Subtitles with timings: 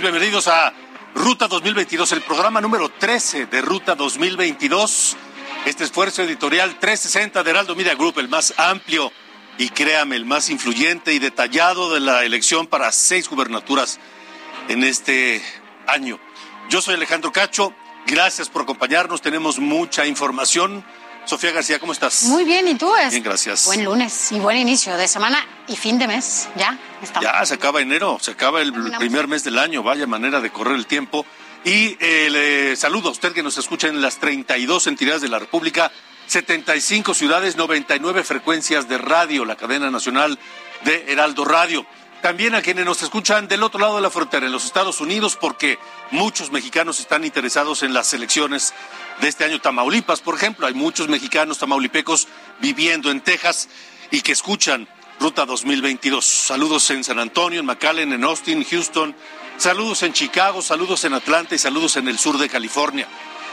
[0.00, 0.72] Bienvenidos a
[1.14, 5.16] Ruta 2022, el programa número 13 de Ruta 2022.
[5.66, 9.12] Este esfuerzo editorial 360 de Heraldo Media Group, el más amplio
[9.58, 14.00] y créame, el más influyente y detallado de la elección para seis gubernaturas
[14.68, 15.42] en este
[15.86, 16.18] año.
[16.70, 17.74] Yo soy Alejandro Cacho,
[18.06, 20.82] gracias por acompañarnos, tenemos mucha información.
[21.24, 22.24] Sofía García, ¿cómo estás?
[22.24, 22.94] Muy bien, ¿y tú?
[22.96, 23.66] Es Bien, gracias.
[23.66, 26.48] Buen lunes y buen inicio de semana y fin de mes.
[26.56, 27.30] Ya estamos.
[27.30, 30.74] Ya, se acaba enero, se acaba el primer mes del año, vaya manera de correr
[30.74, 31.24] el tiempo.
[31.64, 35.38] Y eh, le saludo a usted que nos escucha en las 32 entidades de la
[35.38, 35.92] República,
[36.26, 40.38] 75 ciudades, 99 frecuencias de radio, la cadena nacional
[40.84, 41.86] de Heraldo Radio.
[42.22, 45.36] También a quienes nos escuchan del otro lado de la frontera, en los Estados Unidos,
[45.36, 45.80] porque
[46.12, 48.72] muchos mexicanos están interesados en las elecciones
[49.20, 49.60] de este año.
[49.60, 52.28] Tamaulipas, por ejemplo, hay muchos mexicanos tamaulipecos
[52.60, 53.68] viviendo en Texas
[54.12, 54.86] y que escuchan
[55.18, 56.24] Ruta 2022.
[56.24, 59.16] Saludos en San Antonio, en McAllen, en Austin, Houston.
[59.56, 63.08] Saludos en Chicago, saludos en Atlanta y saludos en el sur de California.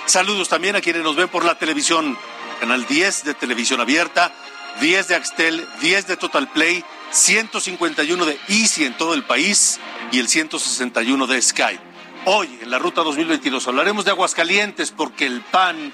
[0.05, 2.15] Saludos también a quienes nos ven por la televisión,
[2.59, 4.31] canal 10 de televisión abierta,
[4.79, 9.79] 10 de Axtel, 10 de Total Play, 151 de Easy en todo el país
[10.11, 11.79] y el 161 de Sky.
[12.25, 15.91] Hoy, en la Ruta 2022, hablaremos de Aguascalientes porque el PAN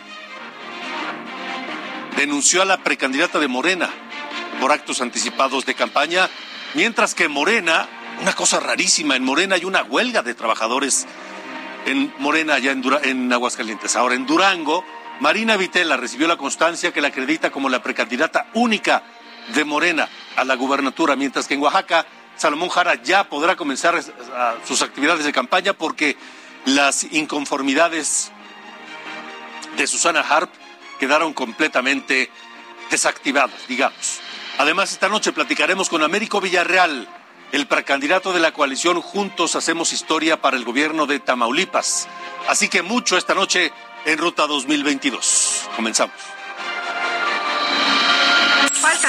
[2.17, 3.89] denunció a la precandidata de Morena
[4.59, 6.29] por actos anticipados de campaña,
[6.73, 7.87] mientras que Morena,
[8.21, 11.05] una cosa rarísima, en Morena hay una huelga de trabajadores
[11.85, 13.95] en Morena, allá en, Dura- en Aguascalientes.
[13.95, 14.83] Ahora, en Durango,
[15.19, 19.03] Marina Vitela recibió la constancia que la acredita como la precandidata única
[19.53, 24.01] de Morena a la gubernatura, mientras que en Oaxaca, Salomón Jara ya podrá comenzar
[24.65, 26.17] sus actividades de campaña porque
[26.65, 28.31] las inconformidades
[29.77, 30.49] de Susana Harp
[30.99, 32.29] quedaron completamente
[32.89, 34.19] desactivadas, digamos.
[34.57, 37.07] Además, esta noche platicaremos con Américo Villarreal,
[37.51, 42.07] el precandidato de la coalición Juntos Hacemos Historia para el gobierno de Tamaulipas.
[42.47, 43.71] Así que mucho esta noche
[44.05, 45.69] en Ruta 2022.
[45.75, 46.34] Comenzamos.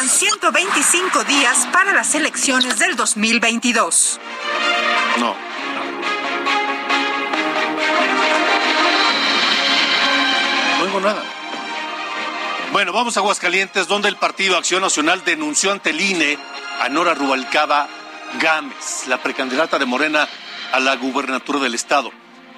[0.07, 4.21] Faltan 125 días para las elecciones del 2022.
[5.19, 5.35] No.
[10.79, 11.23] No oigo nada.
[12.73, 16.39] Bueno, vamos a Aguascalientes, donde el Partido Acción Nacional denunció ante el INE
[16.81, 17.89] a Nora Rubalcaba
[18.41, 20.29] Gámez, la precandidata de Morena
[20.73, 22.13] a la gubernatura del Estado.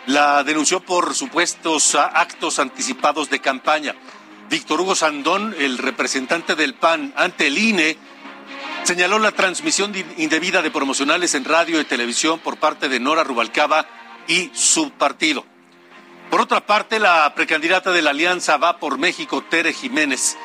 [0.06, 3.94] La denunció por supuestos actos anticipados de campaña.
[4.50, 7.98] Víctor Hugo Sandón, el representante del PAN ante el INE,
[8.84, 13.24] señaló la transmisión de- indebida de promocionales en radio y televisión por parte de Nora
[13.24, 13.86] Rubalcaba
[14.26, 15.44] y su partido.
[16.30, 20.36] Por otra parte, la precandidata de la Alianza Va por México, Tere Jiménez,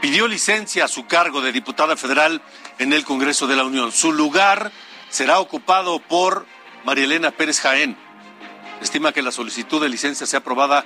[0.00, 2.42] pidió licencia a su cargo de diputada federal
[2.78, 3.92] en el Congreso de la Unión.
[3.92, 4.72] Su lugar
[5.08, 6.46] será ocupado por
[6.84, 7.96] María Elena Pérez Jaén.
[8.80, 10.84] Estima que la solicitud de licencia sea aprobada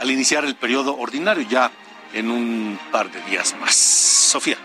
[0.00, 1.70] al iniciar el periodo ordinario ya
[2.14, 3.74] en un par de días más.
[3.74, 4.56] Sofía.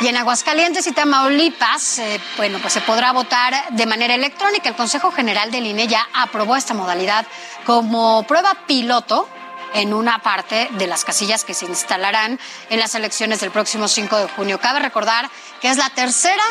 [0.00, 4.68] Y en Aguascalientes y Tamaulipas, eh, bueno, pues se podrá votar de manera electrónica.
[4.68, 7.26] El Consejo General del INE ya aprobó esta modalidad
[7.64, 9.28] como prueba piloto
[9.74, 12.38] en una parte de las casillas que se instalarán
[12.70, 14.60] en las elecciones del próximo 5 de junio.
[14.60, 15.28] Cabe recordar
[15.60, 16.44] que es la tercera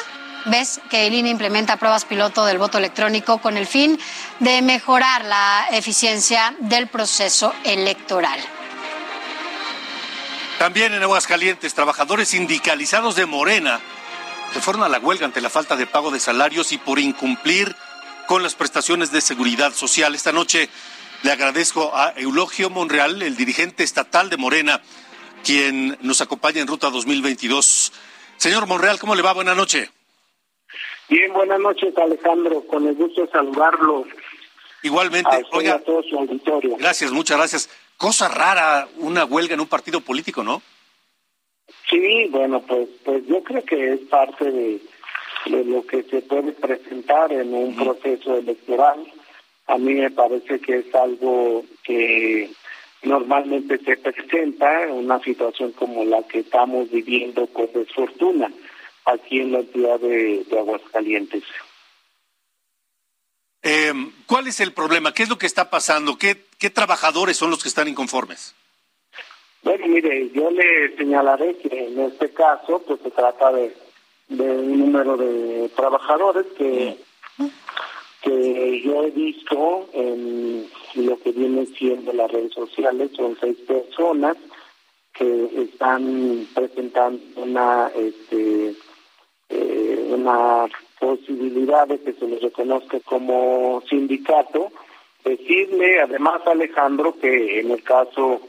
[0.46, 4.00] vez que el INE implementa pruebas piloto del voto electrónico con el fin
[4.40, 8.40] de mejorar la eficiencia del proceso electoral.
[10.64, 13.82] También en Aguascalientes, trabajadores sindicalizados de Morena
[14.54, 17.76] se fueron a la huelga ante la falta de pago de salarios y por incumplir
[18.28, 20.16] con las prestaciones de seguridad social.
[20.16, 20.70] Esta noche
[21.22, 24.82] le agradezco a Eulogio Monreal, el dirigente estatal de Morena,
[25.44, 27.92] quien nos acompaña en Ruta 2022.
[28.38, 29.34] Señor Monreal, ¿cómo le va?
[29.34, 29.92] Buenas noches.
[31.10, 32.66] Bien, buenas noches, Alejandro.
[32.68, 34.06] Con el gusto de saludarlo.
[34.82, 35.76] Igualmente, oiga.
[35.76, 36.78] A todo su auditorio.
[36.78, 37.70] Gracias, muchas gracias.
[37.98, 40.62] Cosa rara, una huelga en un partido político, ¿no?
[41.90, 44.82] Sí, bueno, pues, pues yo creo que es parte de,
[45.46, 49.06] de lo que se puede presentar en un proceso electoral.
[49.68, 52.50] A mí me parece que es algo que
[53.04, 58.52] normalmente se presenta en una situación como la que estamos viviendo con desfortuna
[59.06, 61.44] aquí en la ciudad de, Aguascalientes.
[63.64, 63.94] Eh,
[64.28, 65.14] ¿Cuál es el problema?
[65.14, 66.18] ¿Qué es lo que está pasando?
[66.18, 68.54] ¿Qué, ¿Qué trabajadores son los que están inconformes?
[69.64, 73.74] Bueno, mire, yo le señalaré que en este caso pues se trata de,
[74.28, 76.98] de un número de trabajadores que,
[78.22, 84.36] que yo he visto en lo que viene siendo las redes sociales, son seis personas
[85.14, 88.76] que están presentando una este
[89.50, 90.68] eh, una
[91.04, 94.72] posibilidad de que se les reconozca como sindicato.
[95.24, 98.42] Decirle además, Alejandro, que en el caso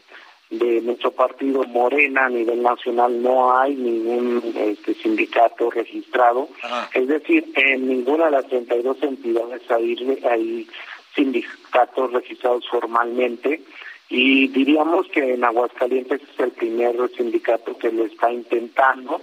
[0.50, 6.48] de nuestro partido Morena a nivel nacional no hay ningún este, sindicato registrado.
[6.92, 10.68] Es decir, en ninguna de las 32 entidades hay, hay
[11.14, 13.62] sindicatos registrados formalmente
[14.08, 19.20] y diríamos que en Aguascalientes es el primer sindicato que lo está intentando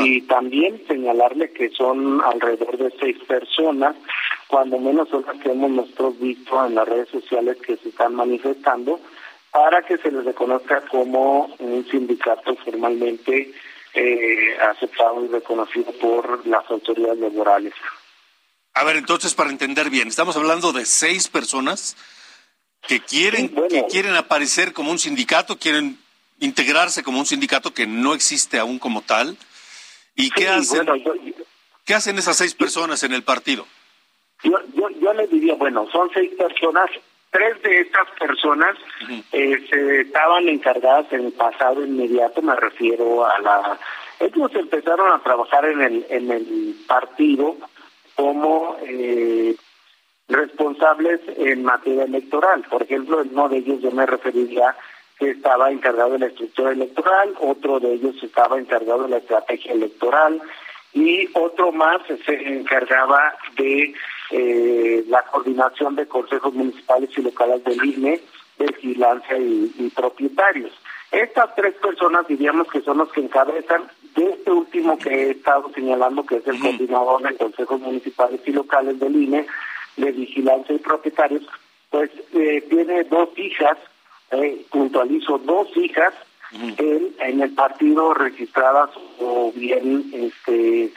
[0.00, 3.94] y también señalarle que son alrededor de seis personas,
[4.48, 8.14] cuando menos son las que hemos nosotros visto en las redes sociales que se están
[8.14, 9.00] manifestando,
[9.50, 13.52] para que se les reconozca como un sindicato formalmente
[13.94, 17.72] eh, aceptado y reconocido por las autoridades laborales.
[18.74, 21.96] A ver, entonces, para entender bien, estamos hablando de seis personas
[22.86, 25.98] que quieren, que quieren aparecer como un sindicato, quieren
[26.38, 29.36] integrarse como un sindicato que no existe aún como tal.
[30.14, 30.86] ¿Y qué hacen?
[31.84, 33.66] ¿Qué hacen esas seis personas en el partido?
[34.42, 36.90] Yo, yo, yo les diría, bueno, son seis personas,
[37.30, 38.76] tres de estas personas
[39.32, 43.78] eh, se estaban encargadas en el pasado inmediato, me refiero a la...
[44.20, 47.56] Ellos empezaron a trabajar en el, en el partido
[48.14, 49.56] como eh,
[50.28, 52.64] responsables en materia electoral.
[52.70, 54.74] Por ejemplo, uno de ellos yo me referiría
[55.18, 59.72] que estaba encargado de la estructura electoral, otro de ellos estaba encargado de la estrategia
[59.72, 60.40] electoral
[60.92, 63.94] y otro más se encargaba de
[64.30, 68.20] eh, la coordinación de consejos municipales y locales del INE,
[68.58, 70.72] vigilancia y, propietarios.
[71.10, 73.84] Estas tres personas diríamos que son los que encabezan
[74.14, 78.52] de este último que he estado señalando, que es el coordinador de consejos municipales y
[78.52, 79.46] locales del INE,
[79.96, 81.44] de vigilancia y propietarios,
[81.90, 83.78] pues eh, tiene dos hijas,
[84.32, 86.14] eh, puntualizo, dos hijas
[86.78, 90.92] él, en el partido registradas o bien este,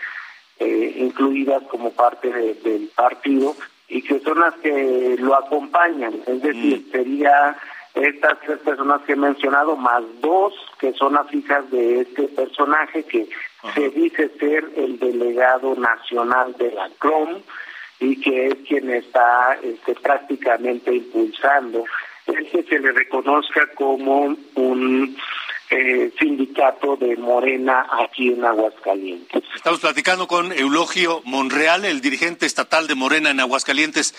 [0.59, 3.55] eh, incluidas como parte del partido
[3.87, 7.57] y que son las que lo acompañan, es decir, sería
[7.95, 13.03] estas tres personas que he mencionado, más dos que son las hijas de este personaje
[13.03, 13.27] que
[13.73, 17.41] se dice ser el delegado nacional de la CROM,
[17.99, 21.85] y que es quien está este, prácticamente impulsando
[22.27, 25.17] el que se le reconozca como un
[25.69, 29.43] eh, sindicato de Morena aquí en Aguascalientes.
[29.55, 34.13] Estamos platicando con Eulogio Monreal, el dirigente estatal de Morena en Aguascalientes.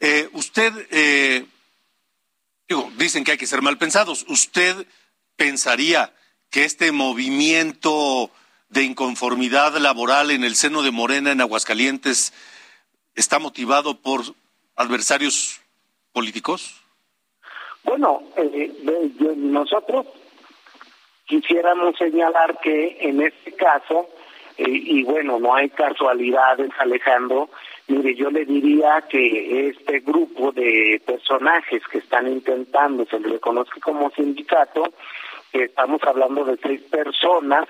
[0.00, 1.44] Eh, usted, eh,
[2.68, 4.24] digo, dicen que hay que ser mal pensados.
[4.28, 4.86] ¿Usted
[5.36, 6.12] pensaría
[6.50, 8.30] que este movimiento
[8.68, 12.32] de inconformidad laboral en el seno de Morena en Aguascalientes
[13.20, 14.22] está motivado por
[14.76, 15.60] adversarios
[16.12, 16.82] políticos?
[17.84, 18.72] Bueno, eh,
[19.36, 20.06] nosotros
[21.26, 24.08] quisiéramos señalar que en este caso,
[24.56, 27.50] eh, y bueno, no hay casualidades, Alejandro,
[27.88, 33.78] mire, yo le diría que este grupo de personajes que están intentando, se le conoce
[33.80, 34.92] como sindicato,
[35.52, 37.66] estamos hablando de seis personas,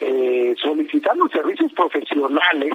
[0.00, 2.72] eh, solicitando servicios profesionales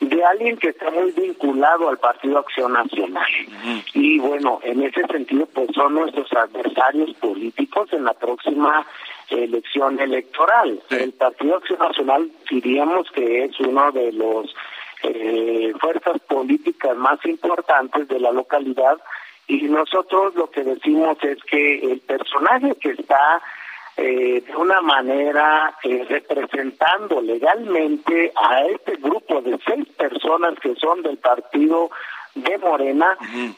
[0.00, 3.26] de alguien que está muy vinculado al Partido Acción Nacional.
[3.94, 8.86] Y bueno, en ese sentido, pues son nuestros adversarios políticos en la próxima
[9.28, 10.80] elección electoral.
[10.90, 14.54] El Partido Acción Nacional diríamos que es uno de los
[15.02, 18.98] eh, fuerzas políticas más importantes de la localidad
[19.46, 23.40] y nosotros lo que decimos es que el personaje que está
[23.98, 31.02] eh, de una manera eh, representando legalmente a este grupo de seis personas que son
[31.02, 31.90] del partido
[32.34, 33.16] de Morena,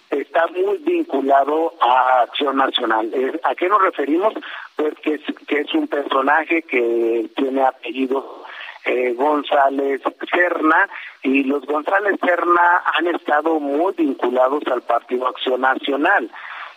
[0.08, 3.10] está muy vinculado a Acción Nacional.
[3.12, 4.32] Eh, ¿A qué nos referimos?
[4.76, 8.44] Pues que es, que es un personaje que tiene apellido
[8.86, 10.00] eh, González
[10.32, 10.88] Serna
[11.22, 16.30] y los González Serna han estado muy vinculados al Partido Acción Nacional.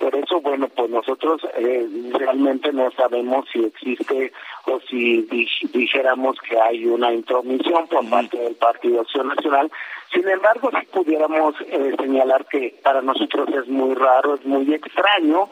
[0.04, 4.34] Por eso, bueno, pues nosotros eh, realmente no sabemos si existe
[4.66, 5.22] o si
[5.72, 9.72] dijéramos que hay una intromisión por parte del Partido Acción Nacional.
[10.12, 15.48] Sin embargo, si pudiéramos eh, señalar que para nosotros es muy raro, es muy extraño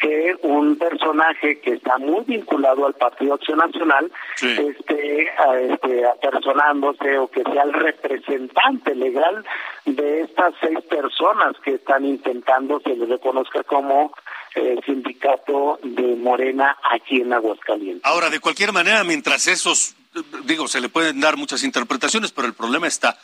[0.00, 4.10] que un personaje que está muy vinculado al Partido Acción Nacional
[4.40, 5.30] esté,
[5.70, 9.44] este, apersonándose o que sea el representante legal
[9.84, 14.12] de estas seis personas que están intentando se les reconozca como
[14.54, 18.04] eh, sindicato de Morena aquí en Aguascalientes.
[18.04, 19.96] Ahora, de cualquier manera, mientras esos,
[20.44, 23.18] digo, se le pueden dar muchas interpretaciones, pero el problema está,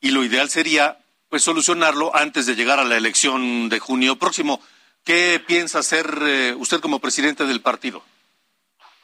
[0.00, 0.98] y lo ideal sería,
[1.28, 4.60] pues, solucionarlo antes de llegar a la elección de junio próximo.
[5.08, 8.02] ¿Qué piensa hacer eh, usted como presidente del partido?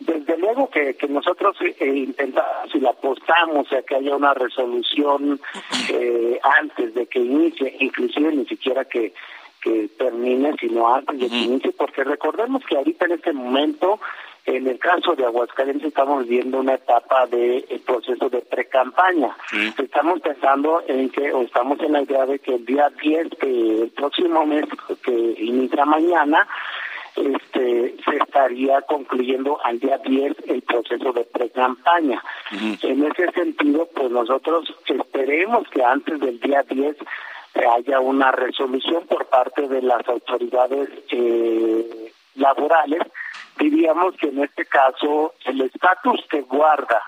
[0.00, 5.40] Desde luego que, nosotros eh, intentamos y le apostamos a que haya una resolución
[5.88, 9.14] eh, antes de que inicie, inclusive ni siquiera que,
[9.62, 13.98] que termine, sino antes de que inicie, porque recordemos que ahorita en este momento
[14.46, 19.34] en el caso de Aguascalientes estamos viendo una etapa de eh, proceso de pre-campaña.
[19.78, 23.82] Estamos pensando en que, o estamos en la idea de que el día 10, que
[23.82, 24.66] el próximo mes
[25.02, 26.46] que inicia mañana,
[27.16, 32.22] este, se estaría concluyendo al día 10 el proceso de pre-campaña.
[32.82, 36.96] En ese sentido, pues nosotros esperemos que antes del día 10
[37.76, 43.00] haya una resolución por parte de las autoridades eh, laborales
[43.58, 47.02] diríamos que en este caso el estatus que guarda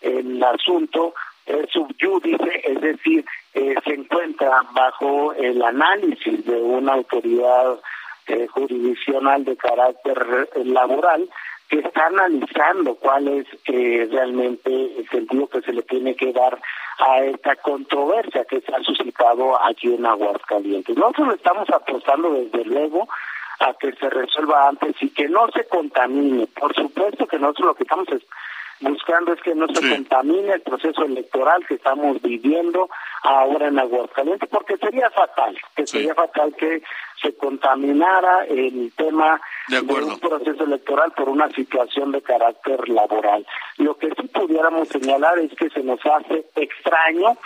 [0.00, 1.14] el asunto
[1.46, 3.24] es subyúdice, es decir,
[3.54, 7.80] eh, se encuentra bajo el análisis de una autoridad
[8.26, 11.28] eh, jurisdiccional de carácter laboral
[11.68, 16.58] que está analizando cuál es eh, realmente el sentido que se le tiene que dar
[16.98, 20.96] a esta controversia que se ha suscitado aquí en Aguascalientes.
[20.96, 23.08] Nosotros estamos apostando desde luego
[23.60, 26.46] a que se resuelva antes y que no se contamine.
[26.46, 28.08] Por supuesto que nosotros lo que estamos
[28.80, 32.88] buscando es que no se contamine el proceso electoral que estamos viviendo
[33.22, 36.82] ahora en Aguascalientes, porque sería fatal, que sería fatal que
[37.20, 43.44] se contaminara el tema de, de, un proceso electoral por una situación de carácter laboral.
[43.78, 47.36] Lo que sí pudiéramos señalar es que se nos hace extraño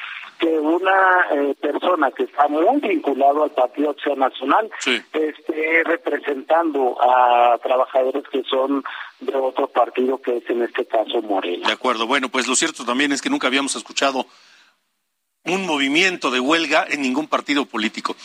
[0.42, 7.56] que una eh, persona que está muy vinculado al Partido Acción Nacional esté representando a
[7.62, 8.82] trabajadores que son
[9.20, 11.68] de otro partido que es en este caso Morena.
[11.68, 14.26] De acuerdo, bueno, pues lo cierto también es que nunca habíamos escuchado
[15.44, 18.16] un movimiento de huelga en ningún partido político.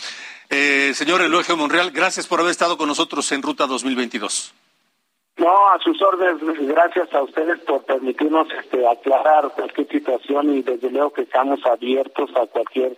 [0.50, 4.56] Eh, señor Elogio Monreal, gracias por haber estado con nosotros en Ruta 2022.
[5.38, 10.90] No, a sus órdenes, gracias a ustedes por permitirnos este, aclarar cualquier situación y desde
[10.90, 12.98] luego que estamos abiertos a cualquier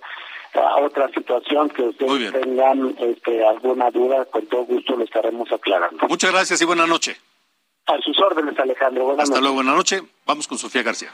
[0.82, 6.08] otra situación que ustedes tengan este, alguna duda, con todo gusto lo estaremos aclarando.
[6.08, 7.18] Muchas gracias y buena noche.
[7.86, 9.06] A sus órdenes, Alejandro.
[9.06, 10.02] Buenas Hasta luego, buena noche.
[10.26, 11.10] Vamos con Sofía García.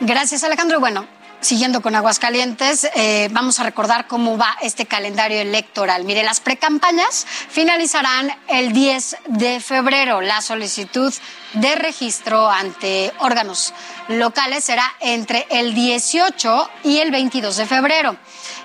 [0.00, 0.80] Gracias, Alejandro.
[0.80, 1.06] Bueno,
[1.46, 6.02] siguiendo con Aguascalientes, eh, vamos a recordar cómo va este calendario electoral.
[6.02, 10.20] Mire, las precampañas finalizarán el 10 de febrero.
[10.20, 11.14] La solicitud
[11.52, 13.72] de registro ante órganos
[14.08, 18.16] locales será entre el 18 y el 22 de febrero.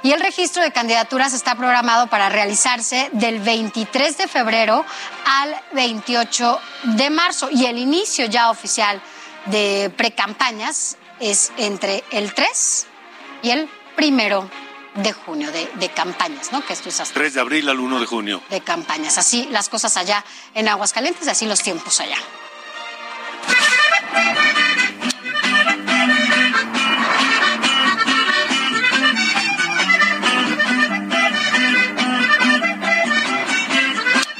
[0.02, 4.84] Y el registro de candidaturas está programado para realizarse del 23 de febrero
[5.26, 6.60] al 28
[6.96, 7.48] de marzo.
[7.52, 9.00] Y el inicio ya oficial
[9.46, 12.88] de precampañas es entre el 3
[13.44, 14.50] y el primero
[14.96, 16.66] de junio, de, campañas, ¿no?
[16.66, 18.42] Que esto es hasta 3 de abril al 1 de junio.
[18.50, 19.18] De campañas.
[19.18, 22.18] Así las cosas allá en Aguascalientes, así los tiempos allá.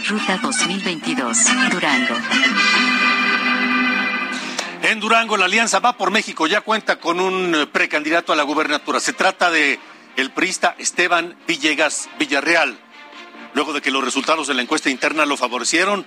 [0.10, 1.38] Ruta 2022,
[1.72, 2.16] Durango.
[4.92, 8.44] En Durango, la Alianza Va por México ya cuenta con un eh, precandidato a la
[8.44, 9.00] gubernatura.
[9.00, 9.80] Se trata de
[10.18, 12.78] el priista Esteban Villegas Villarreal.
[13.54, 16.06] Luego de que los resultados de la encuesta interna lo favorecieron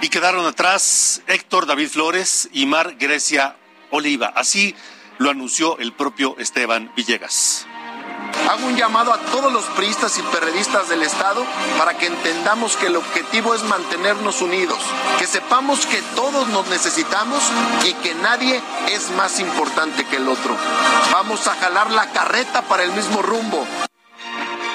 [0.00, 3.56] y quedaron atrás Héctor David Flores y Mar Grecia
[3.90, 4.28] Oliva.
[4.28, 4.74] Así
[5.18, 7.66] lo anunció el propio Esteban Villegas.
[8.50, 11.44] Hago un llamado a todos los priistas y perredistas del Estado
[11.78, 14.78] para que entendamos que el objetivo es mantenernos unidos,
[15.18, 17.42] que sepamos que todos nos necesitamos
[17.84, 20.56] y que nadie es más importante que el otro.
[21.12, 23.66] Vamos a jalar la carreta para el mismo rumbo.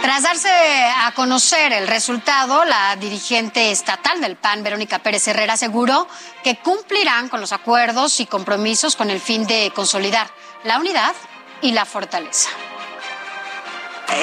[0.02, 6.08] Tras darse a conocer el resultado, la dirigente estatal del PAN, Verónica Pérez Herrera, aseguró
[6.44, 10.30] que cumplirán con los acuerdos y compromisos con el fin de consolidar
[10.64, 11.14] la unidad
[11.62, 12.50] y la fortaleza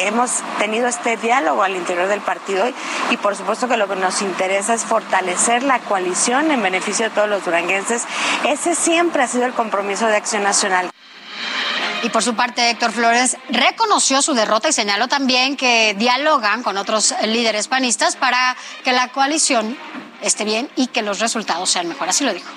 [0.00, 2.67] hemos tenido este diálogo al interior del partido
[3.11, 7.14] y, por supuesto que lo que nos interesa es fortalecer la coalición en beneficio de
[7.14, 8.05] todos los duranguenses.
[8.45, 10.91] Ese siempre ha sido el compromiso de Acción Nacional.
[12.03, 16.76] Y por su parte, Héctor Flores reconoció su derrota y señaló también que dialogan con
[16.76, 19.79] otros líderes panistas para que la coalición
[20.21, 22.14] esté bien y que los resultados sean mejores.
[22.14, 22.50] Así lo dijo.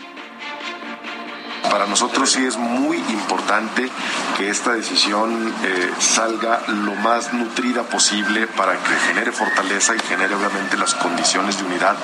[1.70, 3.90] Para nosotros sí es muy importante
[4.38, 10.36] que esta decisión eh, salga lo más nutrida posible para que genere fortaleza y genere
[10.36, 11.96] obviamente las condiciones de unidad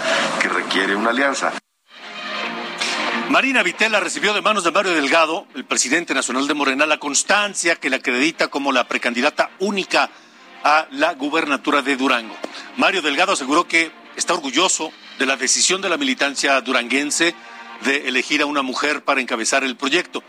[0.41, 1.53] que requiere una alianza.
[3.29, 7.77] Marina Vitela recibió de manos de Mario Delgado, el presidente nacional de Morena, la constancia
[7.77, 10.09] que la acredita como la precandidata única
[10.63, 12.35] a la gubernatura de Durango.
[12.77, 17.33] Mario Delgado aseguró que está orgulloso de la decisión de la militancia duranguense
[17.83, 20.23] de elegir a una mujer para encabezar el proyecto.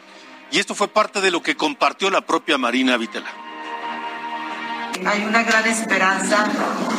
[0.50, 3.30] Y esto fue parte de lo que compartió la propia Marina Vitela.
[5.06, 6.46] Hay una gran esperanza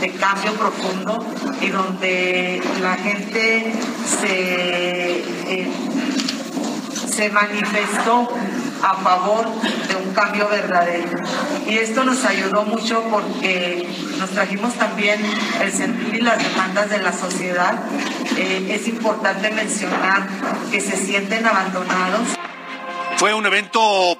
[0.02, 1.26] de cambio profundo
[1.62, 3.74] y donde la gente
[4.06, 5.72] se, eh,
[7.16, 8.28] se manifestó
[8.84, 9.48] a favor
[9.88, 11.18] de un cambio verdadero.
[11.66, 13.88] Y esto nos ayudó mucho porque
[14.20, 15.20] nos trajimos también
[15.62, 17.80] el sentir y las demandas de la sociedad.
[18.38, 20.28] Eh, es importante mencionar
[20.70, 22.36] que se sienten abandonados.
[23.16, 24.18] Fue un evento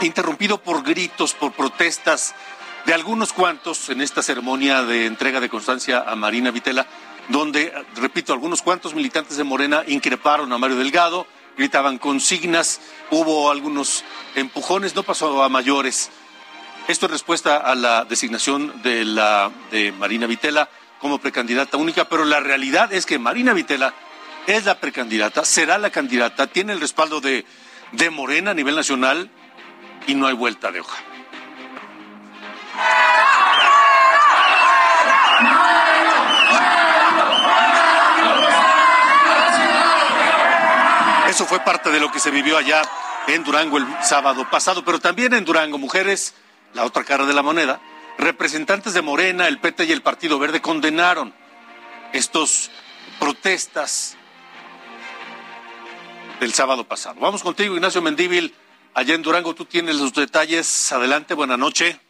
[0.00, 2.34] interrumpido por gritos, por protestas
[2.84, 6.86] de algunos cuantos en esta ceremonia de entrega de constancia a Marina Vitela,
[7.28, 12.80] donde, repito, algunos cuantos militantes de Morena increparon a Mario Delgado, gritaban consignas,
[13.10, 14.04] hubo algunos
[14.34, 16.10] empujones, no pasó a mayores.
[16.86, 20.70] Esto es respuesta a la designación de, la, de Marina Vitela
[21.00, 23.94] como precandidata única, pero la realidad es que Marina Vitela
[24.46, 27.44] es la precandidata, será la candidata, tiene el respaldo de,
[27.92, 29.30] de Morena a nivel nacional
[30.06, 30.96] y no hay vuelta de hoja.
[41.38, 42.82] Eso fue parte de lo que se vivió allá
[43.28, 46.34] en Durango el sábado pasado, pero también en Durango, mujeres,
[46.74, 47.80] la otra cara de la moneda,
[48.18, 51.32] representantes de Morena, el PT y el Partido Verde condenaron
[52.12, 52.72] estos
[53.20, 54.16] protestas
[56.40, 57.20] del sábado pasado.
[57.20, 58.52] Vamos contigo, Ignacio Mendíbil,
[58.92, 59.54] allá en Durango.
[59.54, 60.90] Tú tienes los detalles.
[60.90, 62.00] Adelante, buena noche.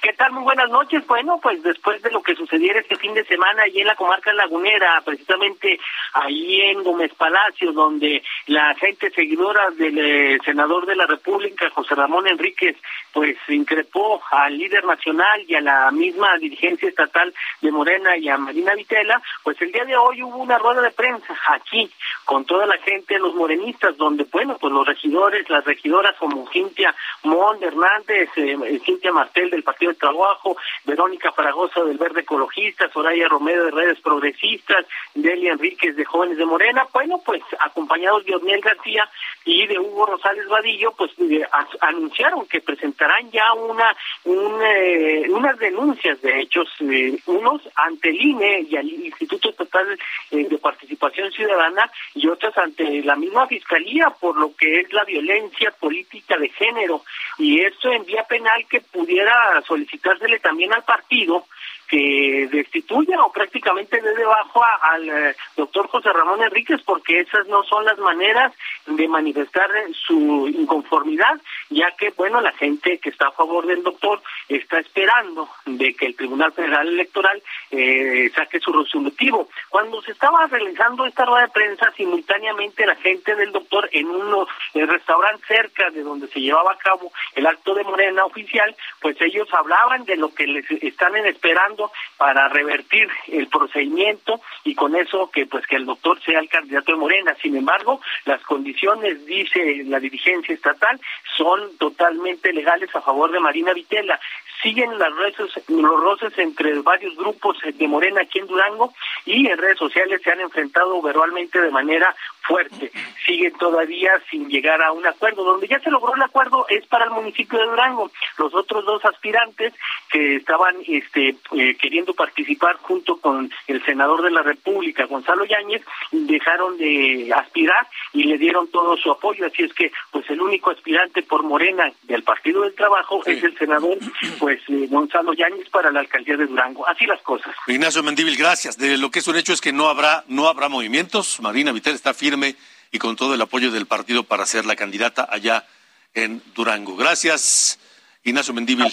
[0.00, 0.32] ¿Qué tal?
[0.32, 1.06] Muy buenas noches.
[1.06, 4.32] Bueno, pues después de lo que sucediera este fin de semana allí en la comarca
[4.32, 5.78] lagunera, precisamente
[6.14, 11.94] ahí en Gómez Palacio, donde la gente seguidora del eh, senador de la República, José
[11.94, 12.76] Ramón Enríquez,
[13.12, 18.36] pues increpó al líder nacional y a la misma dirigencia estatal de Morena y a
[18.36, 21.90] Marina Vitela, pues el día de hoy hubo una rueda de prensa aquí
[22.24, 26.94] con toda la gente, los morenistas, donde, bueno, pues los regidores, las regidoras como Cintia
[27.24, 33.64] Mon Hernández, eh, Cintia Martel del de Trabajo, Verónica Fragosa del Verde Ecologista, Soraya Romero
[33.64, 39.08] de Redes Progresistas, Delia Enríquez de Jóvenes de Morena, bueno, pues acompañados de Osniel García
[39.44, 41.44] y de Hugo Rosales Vadillo, pues eh,
[41.80, 48.66] anunciaron que presentarán ya una, eh, unas denuncias de hechos, eh, unos ante el INE
[48.68, 49.98] y al Instituto Estatal
[50.30, 55.70] de Participación Ciudadana y otras ante la misma Fiscalía por lo que es la violencia
[55.72, 57.02] política de género.
[57.38, 61.46] Y esto en vía penal que pudiera solicitársele también al partido
[61.92, 67.62] que destituya o prácticamente dé debajo al eh, doctor José Ramón Enríquez porque esas no
[67.64, 68.50] son las maneras
[68.86, 74.22] de manifestar su inconformidad, ya que, bueno, la gente que está a favor del doctor
[74.48, 79.50] está esperando de que el Tribunal Federal Electoral eh, saque su resolutivo.
[79.68, 84.46] Cuando se estaba realizando esta rueda de prensa, simultáneamente la gente del doctor en un
[84.72, 89.52] restaurante cerca de donde se llevaba a cabo el acto de Morena oficial, pues ellos
[89.52, 91.81] hablaban de lo que les están esperando
[92.16, 96.92] para revertir el procedimiento y con eso que pues que el doctor sea el candidato
[96.92, 97.34] de Morena.
[97.40, 101.00] Sin embargo, las condiciones, dice la dirigencia estatal,
[101.36, 104.20] son totalmente legales a favor de Marina Vitela
[104.62, 108.94] siguen los roces entre varios grupos de Morena aquí en Durango
[109.26, 112.90] y en redes sociales se han enfrentado verbalmente de manera fuerte.
[113.26, 115.44] Siguen todavía sin llegar a un acuerdo.
[115.44, 118.10] Donde ya se logró el acuerdo es para el municipio de Durango.
[118.38, 119.72] Los otros dos aspirantes
[120.10, 125.44] que estaban este, eh, eh, queriendo participar junto con el senador de la República, Gonzalo
[125.44, 129.46] Yáñez, dejaron de aspirar y le dieron todo su apoyo.
[129.46, 133.56] Así es que, pues el único aspirante por Morena del Partido del Trabajo es el
[133.58, 133.98] senador,
[134.38, 136.86] pues eh, Gonzalo Yáñez para la alcaldía de Durango.
[136.86, 137.54] Así las cosas.
[137.66, 138.78] Ignacio Mendíbil, gracias.
[138.78, 141.40] De lo que es un hecho es que no habrá, no habrá movimientos.
[141.40, 142.56] Marina Vitel está firme
[142.90, 145.66] y con todo el apoyo del partido para ser la candidata allá
[146.14, 146.96] en Durango.
[146.96, 147.78] Gracias,
[148.22, 148.92] Ignacio Mendíbil.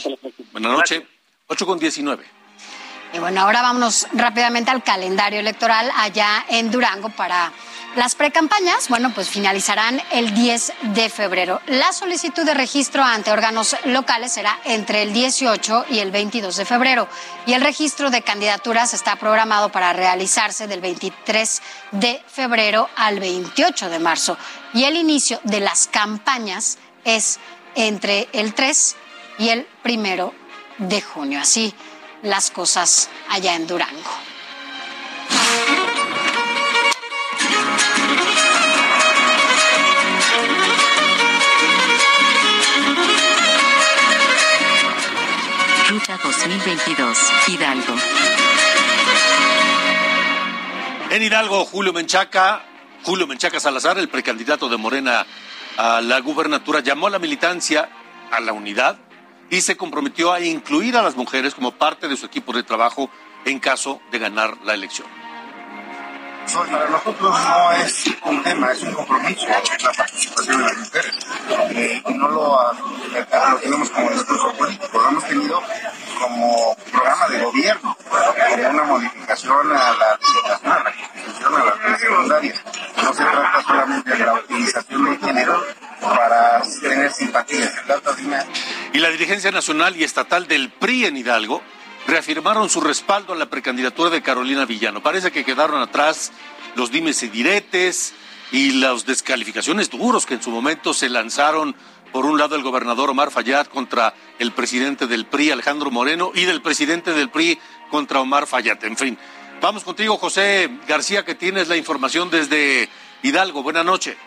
[0.52, 1.04] Buenas noches.
[1.48, 2.39] 8 con 19.
[3.14, 7.52] Y bueno, ahora vámonos rápidamente al calendario electoral allá en Durango para
[7.96, 11.60] las precampañas, bueno, pues finalizarán el 10 de febrero.
[11.66, 16.66] La solicitud de registro ante órganos locales será entre el 18 y el 22 de
[16.66, 17.08] febrero
[17.48, 21.62] y el registro de candidaturas está programado para realizarse del 23
[21.94, 24.38] de febrero al 28 de marzo
[24.72, 27.40] y el inicio de las campañas es
[27.74, 28.96] entre el 3
[29.40, 30.32] y el 1
[30.78, 31.40] de junio.
[31.42, 31.74] Así
[32.24, 34.12] las cosas allá en Durango.
[45.90, 47.96] Ruta 2022, Hidalgo.
[51.10, 52.64] En Hidalgo, Julio Menchaca,
[53.04, 55.26] Julio Menchaca Salazar, el precandidato de Morena
[55.78, 57.90] a la gubernatura, llamó a la militancia
[58.32, 59.00] a la unidad
[59.50, 63.10] y se comprometió a incluir a las mujeres como parte de su equipo de trabajo
[63.46, 65.08] en caso de ganar la elección.
[66.54, 71.16] Para nosotros no es un tema, es un compromiso la participación de las mujeres.
[71.70, 75.62] Eh, no lo, lo, tenemos como discurso político, lo hemos tenido
[76.20, 83.04] como programa de gobierno, como una modificación a la legislación, a la constitución, a.
[83.04, 85.64] No se trata solamente de la utilización del género
[88.94, 91.62] Y la dirigencia nacional y estatal del PRI en Hidalgo
[92.08, 95.02] reafirmaron su respaldo a la precandidatura de Carolina Villano.
[95.02, 96.32] Parece que quedaron atrás
[96.76, 98.14] los dimes y diretes
[98.52, 101.76] y las descalificaciones duros que en su momento se lanzaron
[102.12, 106.46] por un lado el gobernador Omar Fayad contra el presidente del PRI Alejandro Moreno y
[106.46, 107.60] del presidente del PRI
[107.92, 108.84] contra Omar Fayad.
[108.84, 109.18] En fin,
[109.62, 112.90] vamos contigo José García que tienes la información desde
[113.22, 113.62] Hidalgo.
[113.62, 114.18] Buenas noches.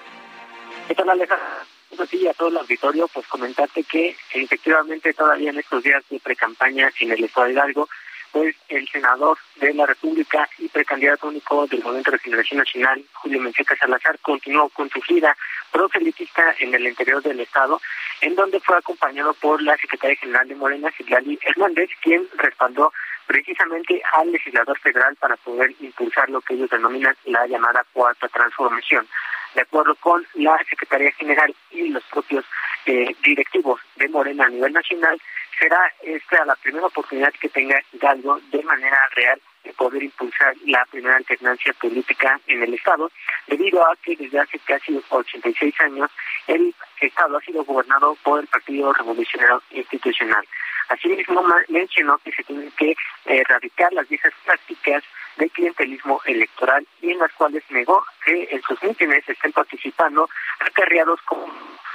[0.87, 1.72] ¿Qué tal Alejandro?
[2.11, 6.91] Sí, a todo el auditorio, pues comentarte que efectivamente todavía en estos días de pre-campaña
[7.01, 7.89] en el Estado de Hidalgo,
[8.33, 13.41] pues el senador de la República y precandidato único del Movimiento de Regeneración Nacional, Julio
[13.41, 15.37] Mencheca Salazar, continuó con su gira
[15.71, 17.81] proselitista en el interior del Estado,
[18.23, 22.93] en donde fue acompañado por la secretaria general de Morena, Citlali Hernández, quien respaldó
[23.27, 29.07] precisamente al legislador federal para poder impulsar lo que ellos denominan la llamada cuarta transformación
[29.55, 32.45] de acuerdo con la Secretaría General y los propios
[32.87, 35.21] eh, directivos de Morena a nivel nacional,
[35.59, 40.85] será esta la primera oportunidad que tenga Hidalgo de manera real de poder impulsar la
[40.91, 43.11] primera alternancia política en el Estado,
[43.47, 46.11] debido a que desde hace casi 86 años
[46.49, 50.45] el Estado ha sido gobernado por el Partido Revolucionario Institucional.
[50.89, 55.05] Asimismo, mencionó que se tienen que erradicar las viejas prácticas
[55.37, 60.29] de clientelismo electoral y en las cuales negó que en sus mítines estén participando
[60.61, 61.47] acarreados como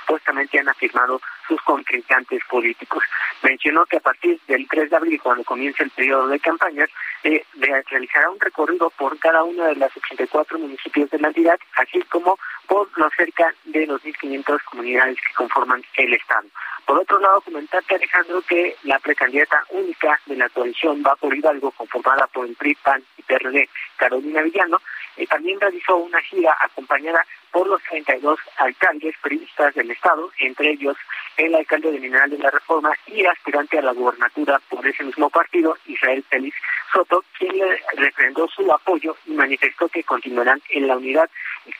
[0.07, 3.03] supuestamente han afirmado sus contrincantes políticos.
[3.43, 6.89] Mencionó que a partir del 3 de abril, cuando comience el periodo de campañas,
[7.23, 12.01] eh, realizará un recorrido por cada uno de los 84 municipios de la entidad, así
[12.03, 16.47] como por los cerca de 2.500 comunidades que conforman el Estado.
[16.85, 21.71] Por otro lado, comentarte, Alejandro, que la precandidata única de la coalición va por Hidalgo,
[21.71, 24.81] conformada por el PRI, PAN y PRD, Carolina Villano,
[25.17, 30.95] eh, también realizó una gira acompañada por los 32 alcaldes periodistas del Estado, entre ellos
[31.37, 35.29] el alcalde de Mineral de la Reforma y aspirante a la gubernatura por ese mismo
[35.29, 36.55] partido, Israel Félix
[36.91, 41.29] Soto, quien le refrendó su apoyo y manifestó que continuarán en la unidad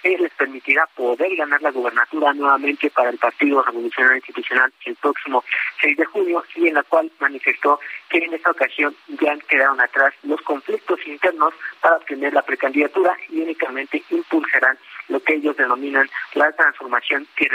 [0.01, 5.43] que les permitirá poder ganar la gubernatura nuevamente para el Partido Revolucionario Institucional el próximo
[5.81, 10.13] 6 de junio y en la cual manifestó que en esta ocasión ya quedaron atrás
[10.23, 14.77] los conflictos internos para obtener la precandidatura y únicamente impulsarán
[15.09, 17.47] lo que ellos denominan la transformación que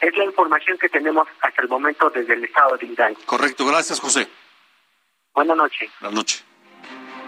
[0.00, 3.20] es la información que tenemos hasta el momento desde el estado de Hidalgo.
[3.26, 4.28] Correcto, gracias José.
[5.34, 5.90] Buenas noches.
[6.00, 6.51] Buenas noches.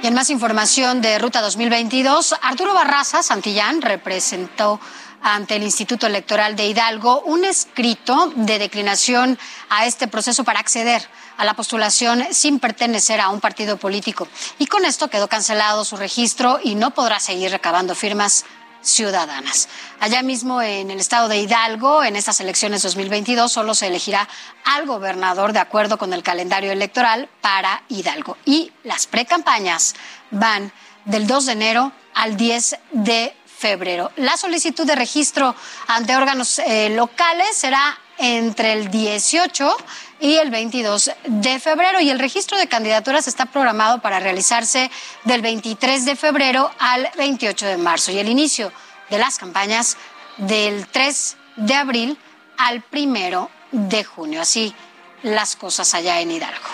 [0.05, 4.79] Y en más información de Ruta 2022, Arturo Barraza Santillán representó
[5.23, 9.39] ante el Instituto Electoral de Hidalgo un escrito de declinación
[9.71, 14.29] a este proceso para acceder a la postulación sin pertenecer a un partido político.
[14.59, 18.45] Y con esto quedó cancelado su registro y no podrá seguir recabando firmas
[18.85, 19.69] ciudadanas.
[19.99, 24.29] Allá mismo en el estado de Hidalgo, en estas elecciones 2022, solo se elegirá
[24.65, 28.37] al gobernador de acuerdo con el calendario electoral para Hidalgo.
[28.45, 29.95] Y las precampañas
[30.31, 30.73] van
[31.05, 34.13] del 2 de enero al 10 de febrero.
[34.17, 35.55] La solicitud de registro
[35.87, 39.77] ante órganos eh, locales será entre el 18
[40.21, 44.91] y el 22 de febrero y el registro de candidaturas está programado para realizarse
[45.25, 48.73] del 23 de febrero al 28 de marzo y el inicio
[49.11, 49.97] de las campañas
[50.39, 52.19] del 3 de abril
[52.57, 54.41] al 1 de junio.
[54.41, 54.75] Así
[55.23, 56.65] las cosas allá en Hidalgo.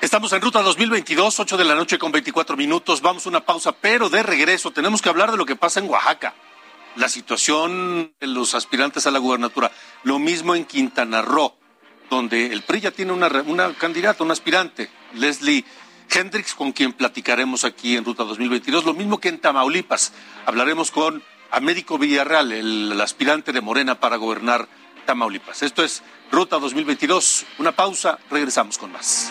[0.00, 3.00] Estamos en ruta 2022, 8 de la noche con 24 minutos.
[3.02, 5.88] Vamos a una pausa, pero de regreso tenemos que hablar de lo que pasa en
[5.88, 6.34] Oaxaca.
[6.96, 9.72] La situación de los aspirantes a la gubernatura.
[10.02, 11.54] Lo mismo en Quintana Roo,
[12.10, 15.64] donde el PRI ya tiene una, una candidata, un aspirante, Leslie
[16.10, 18.84] Hendricks, con quien platicaremos aquí en ruta 2022.
[18.84, 20.12] Lo mismo que en Tamaulipas.
[20.44, 24.68] Hablaremos con Américo Villarreal, el aspirante de Morena para gobernar
[25.06, 25.62] Tamaulipas.
[25.62, 27.44] Esto es Ruta 2022.
[27.58, 29.30] Una pausa, regresamos con más.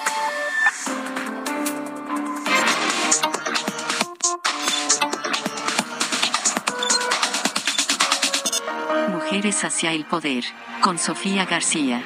[9.31, 10.43] Mujeres hacia el poder.
[10.81, 12.03] Con Sofía García.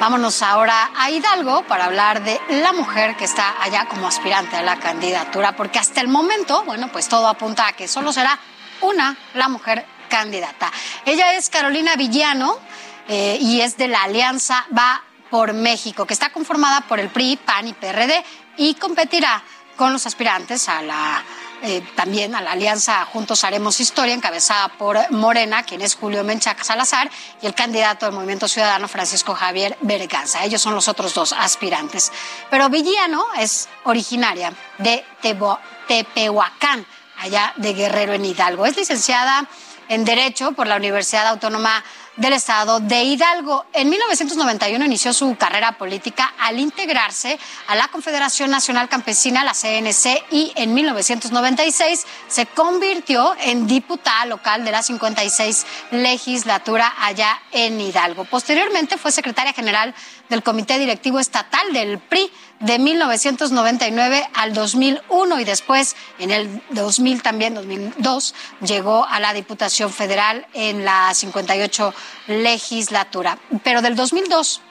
[0.00, 4.62] Vámonos ahora a Hidalgo para hablar de la mujer que está allá como aspirante a
[4.62, 8.36] la candidatura, porque hasta el momento, bueno, pues todo apunta a que solo será
[8.80, 10.72] una la mujer candidata.
[11.04, 12.58] Ella es Carolina Villano
[13.06, 17.36] eh, y es de la Alianza Va por México, que está conformada por el PRI,
[17.36, 18.24] PAN y PRD
[18.56, 19.40] y competirá
[19.76, 21.22] con los aspirantes a la
[21.62, 26.64] eh, también a la alianza Juntos Haremos Historia, encabezada por Morena, quien es Julio Menchaca
[26.64, 27.10] Salazar,
[27.42, 30.44] y el candidato del Movimiento Ciudadano, Francisco Javier Berganza.
[30.44, 32.12] Ellos son los otros dos aspirantes.
[32.50, 36.86] Pero Villano es originaria de Tebo- Tepehuacán,
[37.18, 38.66] allá de Guerrero en Hidalgo.
[38.66, 39.46] Es licenciada
[39.88, 41.84] en Derecho por la Universidad Autónoma
[42.16, 43.64] del Estado de Hidalgo.
[43.72, 50.24] En 1991 inició su carrera política al integrarse a la Confederación Nacional Campesina, la CNC,
[50.30, 58.24] y en 1996 se convirtió en diputada local de la 56 legislatura allá en Hidalgo.
[58.24, 59.94] Posteriormente fue secretaria general
[60.30, 67.22] del Comité Directivo Estatal del PRI de 1999 al 2001 y después en el 2000
[67.22, 71.94] también 2002 llegó a la Diputación Federal en la 58
[72.28, 73.38] legislatura.
[73.62, 74.62] Pero del 2002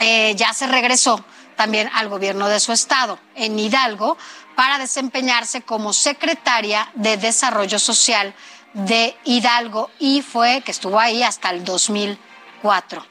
[0.00, 1.24] eh, ya se regresó
[1.56, 4.16] también al gobierno de su estado, en Hidalgo,
[4.54, 8.34] para desempeñarse como secretaria de Desarrollo Social
[8.72, 13.04] de Hidalgo y fue que estuvo ahí hasta el 2004.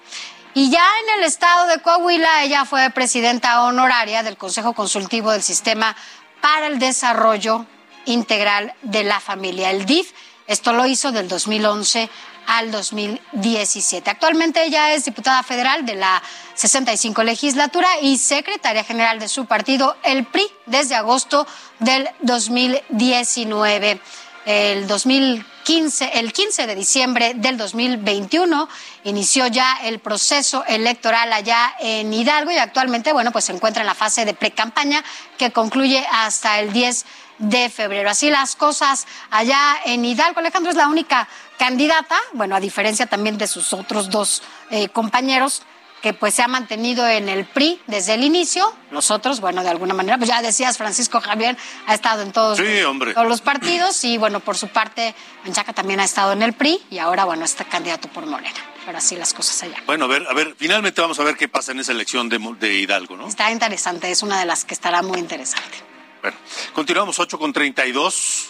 [0.58, 5.43] Y ya en el estado de Coahuila, ella fue presidenta honoraria del Consejo Consultivo del
[5.43, 5.96] Sistema
[6.41, 7.67] para el Desarrollo
[8.06, 10.13] Integral de la Familia, el DIF.
[10.48, 12.10] Esto lo hizo del 2011
[12.48, 14.10] al 2017.
[14.10, 16.24] Actualmente ella es diputada federal de la
[16.56, 21.46] 65 legislatura y secretaria general de su partido, el PRI, desde agosto
[21.78, 24.02] del 2019.
[24.48, 28.69] El 2015, el 15 de diciembre del 2021
[29.03, 33.88] inició ya el proceso electoral allá en Hidalgo y actualmente, bueno, pues se encuentra en
[33.88, 35.03] la fase de precampaña
[35.38, 37.06] que concluye hasta el 10
[37.39, 38.10] de febrero.
[38.10, 40.39] Así las cosas allá en Hidalgo.
[40.39, 41.27] Alejandro es la única
[41.58, 45.63] candidata, bueno, a diferencia también de sus otros dos eh, compañeros
[46.01, 48.71] que pues se ha mantenido en el PRI desde el inicio.
[48.91, 51.57] Los otros, bueno, de alguna manera, pues ya decías, Francisco Javier
[51.88, 53.13] ha estado en todos, Sí, hombre.
[53.13, 56.81] todos los partidos y bueno, por su parte, Menchaca también ha estado en el PRI
[56.91, 58.60] y ahora, bueno, está candidato por Morena.
[58.86, 59.83] Pero así las cosas allá.
[59.86, 62.39] Bueno, a ver, a ver, finalmente vamos a ver qué pasa en esa elección de,
[62.60, 63.27] de Hidalgo, ¿no?
[63.27, 65.77] Está interesante, es una de las que estará muy interesante.
[66.21, 66.38] Bueno,
[66.73, 68.47] continuamos 8 con 32.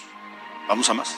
[0.67, 1.15] Vamos a más.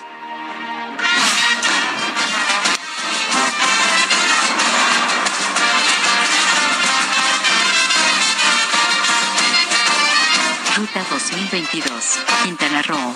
[10.90, 13.16] Ruta 2022, Quintana Roo.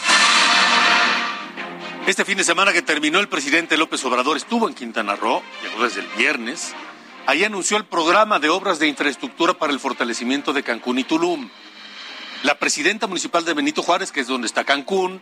[2.05, 5.83] Este fin de semana que terminó, el presidente López Obrador estuvo en Quintana Roo, llegó
[5.83, 6.75] desde el viernes.
[7.25, 11.49] Ahí anunció el programa de obras de infraestructura para el fortalecimiento de Cancún y Tulum.
[12.43, 15.19] La presidenta municipal de Benito Juárez, que es donde está Cancún,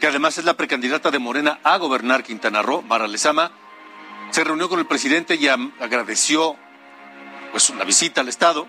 [0.00, 3.50] que además es la precandidata de Morena a gobernar Quintana Roo, Mara Lezama,
[4.30, 6.56] se reunió con el presidente y agradeció
[7.52, 8.68] pues, la visita al Estado.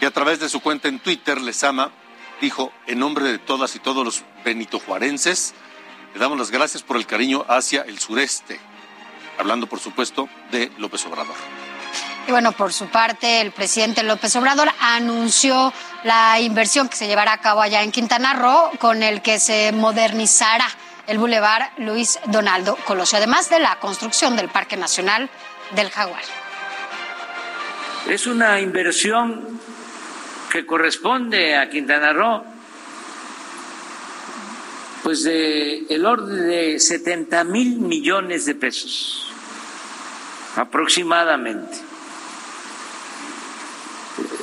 [0.00, 1.92] Y a través de su cuenta en Twitter, Lezama
[2.40, 5.54] dijo, en nombre de todas y todos los benitojuarenses,
[6.14, 8.58] le damos las gracias por el cariño hacia el sureste,
[9.38, 11.36] hablando por supuesto de López Obrador.
[12.26, 15.72] Y bueno, por su parte, el presidente López Obrador anunció
[16.02, 19.70] la inversión que se llevará a cabo allá en Quintana Roo, con el que se
[19.72, 20.66] modernizará
[21.06, 25.30] el bulevar Luis Donaldo Colosio, además de la construcción del Parque Nacional
[25.76, 26.22] del Jaguar.
[28.08, 29.60] Es una inversión
[30.50, 32.44] que corresponde a Quintana Roo
[35.02, 39.30] pues de el orden de 70 mil millones de pesos
[40.56, 41.76] aproximadamente.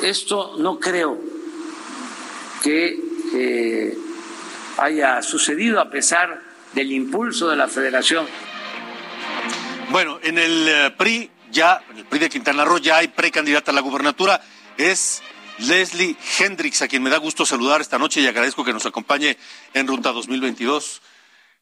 [0.04, 1.20] Esto no creo
[2.62, 2.98] que
[3.34, 3.98] eh,
[4.78, 6.42] haya sucedido a pesar
[6.74, 8.26] del impulso de la federación.
[9.90, 13.72] Bueno, en el eh, PRI ya, en el PRI de Quintana Roo ya hay precandidata
[13.72, 14.42] a la gubernatura,
[14.78, 15.22] es
[15.60, 19.38] Leslie Hendrix, a quien me da gusto saludar esta noche y agradezco que nos acompañe
[19.74, 21.02] en Ruta 2022.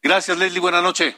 [0.02, 1.16] Gracias, Leslie, buena noche.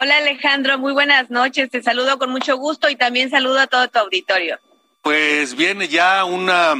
[0.00, 1.70] Hola, Alejandro, muy buenas noches.
[1.70, 4.58] Te saludo con mucho gusto y también saludo a todo tu auditorio.
[5.02, 6.74] Pues viene ya una,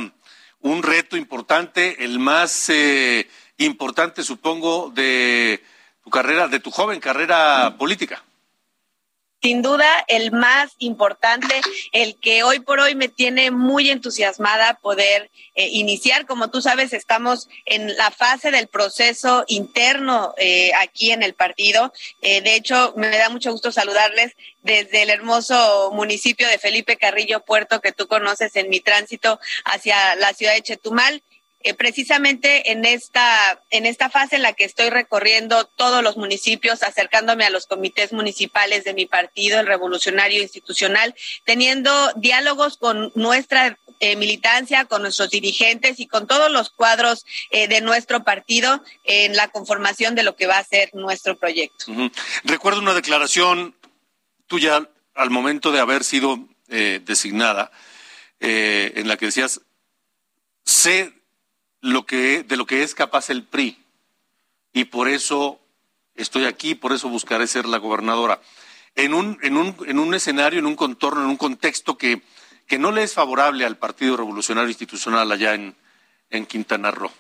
[0.60, 5.62] un reto importante, el más eh, importante, supongo, de
[6.02, 8.24] tu carrera, de tu joven carrera política
[9.44, 11.60] sin duda el más importante,
[11.92, 16.24] el que hoy por hoy me tiene muy entusiasmada poder eh, iniciar.
[16.24, 21.92] Como tú sabes, estamos en la fase del proceso interno eh, aquí en el partido.
[22.22, 27.44] Eh, de hecho, me da mucho gusto saludarles desde el hermoso municipio de Felipe Carrillo
[27.44, 31.22] Puerto que tú conoces en mi tránsito hacia la ciudad de Chetumal.
[31.66, 36.82] Eh, precisamente en esta, en esta fase en la que estoy recorriendo todos los municipios,
[36.82, 41.14] acercándome a los comités municipales de mi partido, el Revolucionario Institucional,
[41.46, 47.66] teniendo diálogos con nuestra eh, militancia, con nuestros dirigentes y con todos los cuadros eh,
[47.66, 51.86] de nuestro partido en la conformación de lo que va a ser nuestro proyecto.
[52.44, 53.74] Recuerdo una declaración
[54.48, 57.70] tuya al momento de haber sido designada,
[58.40, 59.60] en la que decías,
[60.64, 61.23] sé
[61.84, 63.76] lo que, de lo que es capaz el PRI.
[64.72, 65.60] Y por eso
[66.14, 68.40] estoy aquí, por eso buscaré ser la gobernadora.
[68.94, 72.22] En un, en un, en un escenario, en un contorno, en un contexto que,
[72.66, 75.76] que no le es favorable al Partido Revolucionario Institucional allá en,
[76.30, 77.12] en Quintana Roo.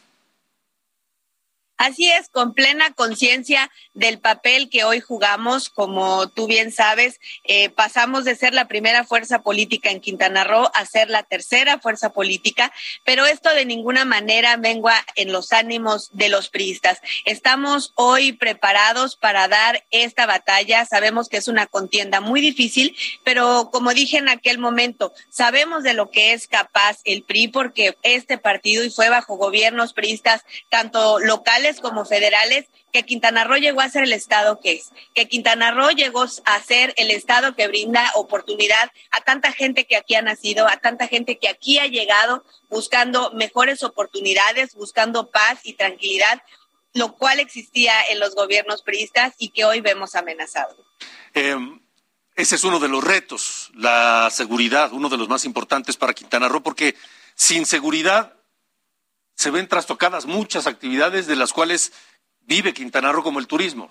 [1.76, 7.68] Así es, con plena conciencia del papel que hoy jugamos, como tú bien sabes, eh,
[7.68, 12.12] pasamos de ser la primera fuerza política en Quintana Roo a ser la tercera fuerza
[12.12, 12.72] política,
[13.04, 17.00] pero esto de ninguna manera mengua en los ánimos de los priistas.
[17.24, 20.84] Estamos hoy preparados para dar esta batalla.
[20.84, 25.94] Sabemos que es una contienda muy difícil, pero como dije en aquel momento, sabemos de
[25.94, 31.18] lo que es capaz el PRI porque este partido y fue bajo gobiernos priistas tanto
[31.18, 35.72] locales como federales, que Quintana Roo llegó a ser el Estado que es, que Quintana
[35.72, 40.22] Roo llegó a ser el Estado que brinda oportunidad a tanta gente que aquí ha
[40.22, 46.42] nacido, a tanta gente que aquí ha llegado buscando mejores oportunidades, buscando paz y tranquilidad,
[46.92, 50.76] lo cual existía en los gobiernos priistas y que hoy vemos amenazado.
[51.32, 51.80] Em,
[52.36, 56.48] ese es uno de los retos, la seguridad, uno de los más importantes para Quintana
[56.48, 56.94] Roo, porque
[57.34, 58.34] sin seguridad
[59.34, 61.92] se ven trastocadas muchas actividades de las cuales
[62.40, 63.90] vive Quintana Roo como el turismo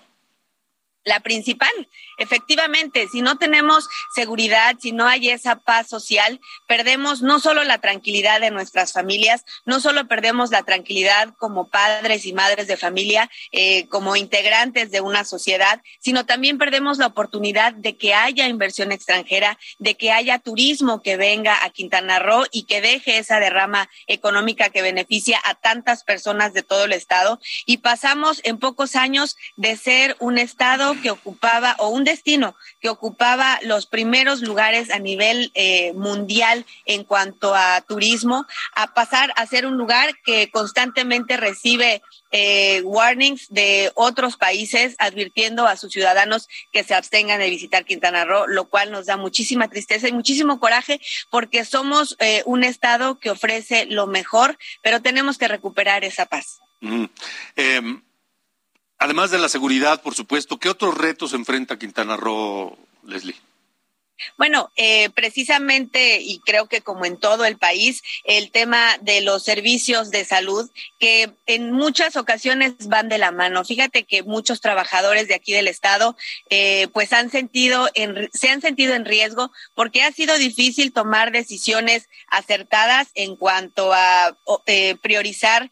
[1.04, 1.72] la principal.
[2.18, 7.78] Efectivamente, si no tenemos seguridad, si no hay esa paz social, perdemos no solo la
[7.78, 13.30] tranquilidad de nuestras familias, no solo perdemos la tranquilidad como padres y madres de familia,
[13.52, 18.92] eh, como integrantes de una sociedad, sino también perdemos la oportunidad de que haya inversión
[18.92, 23.90] extranjera, de que haya turismo que venga a Quintana Roo y que deje esa derrama
[24.06, 27.40] económica que beneficia a tantas personas de todo el estado.
[27.66, 32.88] Y pasamos en pocos años de ser un estado que ocupaba o un destino que
[32.88, 39.46] ocupaba los primeros lugares a nivel eh, mundial en cuanto a turismo a pasar a
[39.46, 46.48] ser un lugar que constantemente recibe eh, warnings de otros países advirtiendo a sus ciudadanos
[46.72, 50.58] que se abstengan de visitar Quintana Roo, lo cual nos da muchísima tristeza y muchísimo
[50.58, 56.26] coraje porque somos eh, un estado que ofrece lo mejor, pero tenemos que recuperar esa
[56.26, 56.60] paz.
[57.56, 58.02] Em,
[59.04, 63.36] además de la seguridad, por supuesto, ¿qué otros retos enfrenta Quintana Roo, Leslie?
[64.38, 69.42] Bueno, eh, precisamente, y creo que como en todo el país, el tema de los
[69.42, 73.64] servicios de salud, que en muchas ocasiones van de la mano.
[73.64, 76.16] Fíjate que muchos trabajadores de aquí del Estado,
[76.48, 81.32] eh, pues han sentido, en, se han sentido en riesgo porque ha sido difícil tomar
[81.32, 84.36] decisiones acertadas en cuanto a
[84.66, 85.70] eh, priorizar,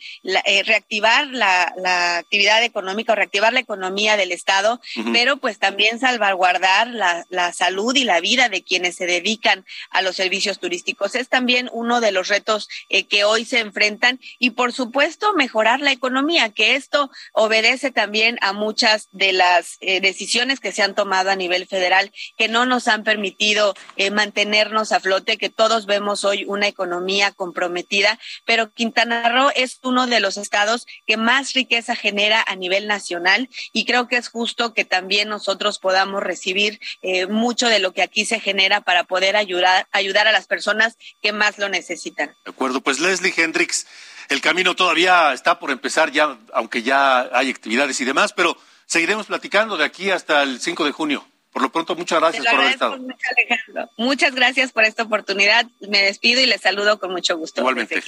[0.66, 1.72] reactivar la,
[2.18, 4.80] actividad económica o reactivar la economía del Estado,
[5.12, 10.02] pero pues también salvaguardar la, la salud y la vida de quienes se dedican a
[10.02, 11.14] los servicios turísticos.
[11.14, 15.80] Es también uno de los retos eh, que hoy se enfrentan y, por supuesto, mejorar
[15.80, 20.94] la economía, que esto obedece también a muchas de las eh, decisiones que se han
[20.94, 25.86] tomado a nivel federal que no nos han permitido eh, mantenernos a flote, que todos
[25.86, 31.52] vemos hoy una economía comprometida, pero Quintana Roo es uno de los estados que más
[31.52, 36.80] riqueza genera a nivel nacional y creo que es justo que también nosotros podamos recibir
[37.28, 41.32] mucho de lo que aquí se genera para poder ayudar, ayudar a las personas que
[41.32, 42.34] más lo necesitan.
[42.44, 43.86] De acuerdo, pues Leslie Hendricks,
[44.28, 48.56] el camino todavía está por empezar ya, aunque ya hay actividades y demás, pero
[48.86, 51.26] seguiremos platicando de aquí hasta el 5 de junio.
[51.52, 52.98] Por lo pronto, muchas gracias por haber estado.
[53.98, 55.66] Muchas gracias por esta oportunidad.
[55.80, 57.60] Me despido y les saludo con mucho gusto.
[57.60, 58.02] Igualmente.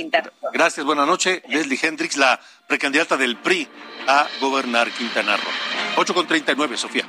[0.53, 1.43] Gracias, buenas noches.
[1.49, 3.69] Leslie Hendricks, la precandidata del PRI
[4.07, 5.53] a gobernar Quintana Roo.
[5.97, 7.05] 8 con 39, Sofía.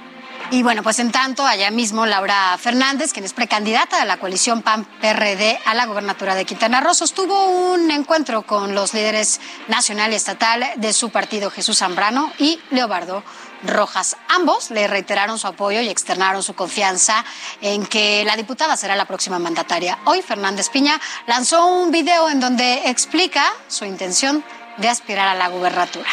[0.51, 4.61] Y bueno, pues en tanto, allá mismo Laura Fernández, quien es precandidata de la coalición
[4.61, 10.15] PAN-PRD a la gobernatura de Quintana Roo, sostuvo un encuentro con los líderes nacional y
[10.15, 13.23] estatal de su partido, Jesús Zambrano y Leobardo
[13.63, 14.17] Rojas.
[14.29, 17.25] Ambos le reiteraron su apoyo y externaron su confianza
[17.61, 19.97] en que la diputada será la próxima mandataria.
[20.05, 24.43] Hoy Fernández Piña lanzó un video en donde explica su intención
[24.77, 26.09] de aspirar a la gubernatura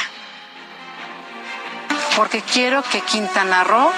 [2.16, 3.90] porque quiero que Quintana Roo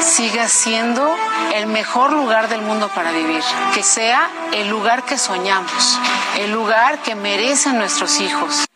[0.00, 1.14] siga siendo
[1.54, 3.42] el mejor lugar del mundo para vivir,
[3.74, 5.98] que sea el lugar que soñamos,
[6.38, 8.66] el lugar que merecen nuestros hijos.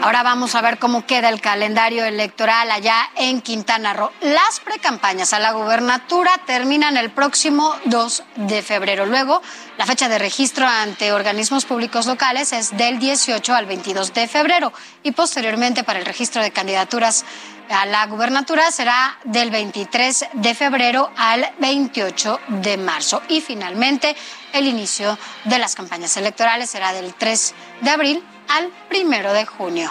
[0.00, 4.12] Ahora vamos a ver cómo queda el calendario electoral allá en Quintana Roo.
[4.20, 9.06] Las precampañas a la gubernatura terminan el próximo 2 de febrero.
[9.06, 9.42] Luego,
[9.76, 14.72] la fecha de registro ante organismos públicos locales es del 18 al 22 de febrero
[15.02, 17.24] y posteriormente para el registro de candidaturas
[17.68, 23.20] a la gubernatura será del 23 de febrero al 28 de marzo.
[23.28, 24.16] Y finalmente,
[24.52, 29.90] el inicio de las campañas electorales será del 3 de abril al primero de junio.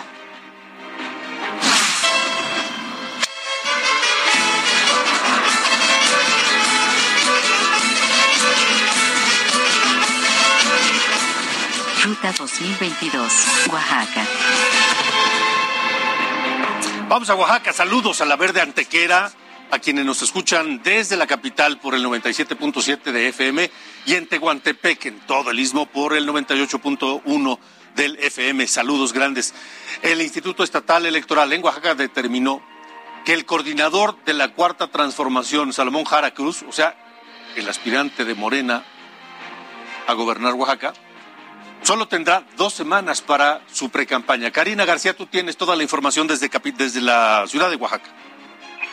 [12.03, 13.33] Ruta 2022,
[13.71, 14.25] Oaxaca.
[17.09, 19.31] Vamos a Oaxaca, saludos a la Verde Antequera,
[19.71, 23.69] a quienes nos escuchan desde la capital por el 97.7 de FM
[24.05, 27.59] y en Tehuantepec, en todo el istmo, por el 98.1
[27.97, 28.65] del FM.
[28.67, 29.53] Saludos grandes.
[30.01, 32.61] El Instituto Estatal Electoral en Oaxaca determinó
[33.25, 36.95] que el coordinador de la Cuarta Transformación, Salomón Jara Cruz, o sea,
[37.57, 38.83] el aspirante de Morena
[40.07, 40.93] a gobernar Oaxaca,
[41.81, 44.51] solo tendrá dos semanas para su precampaña.
[44.51, 48.09] Karina García, tú tienes toda la información desde, desde la ciudad de Oaxaca.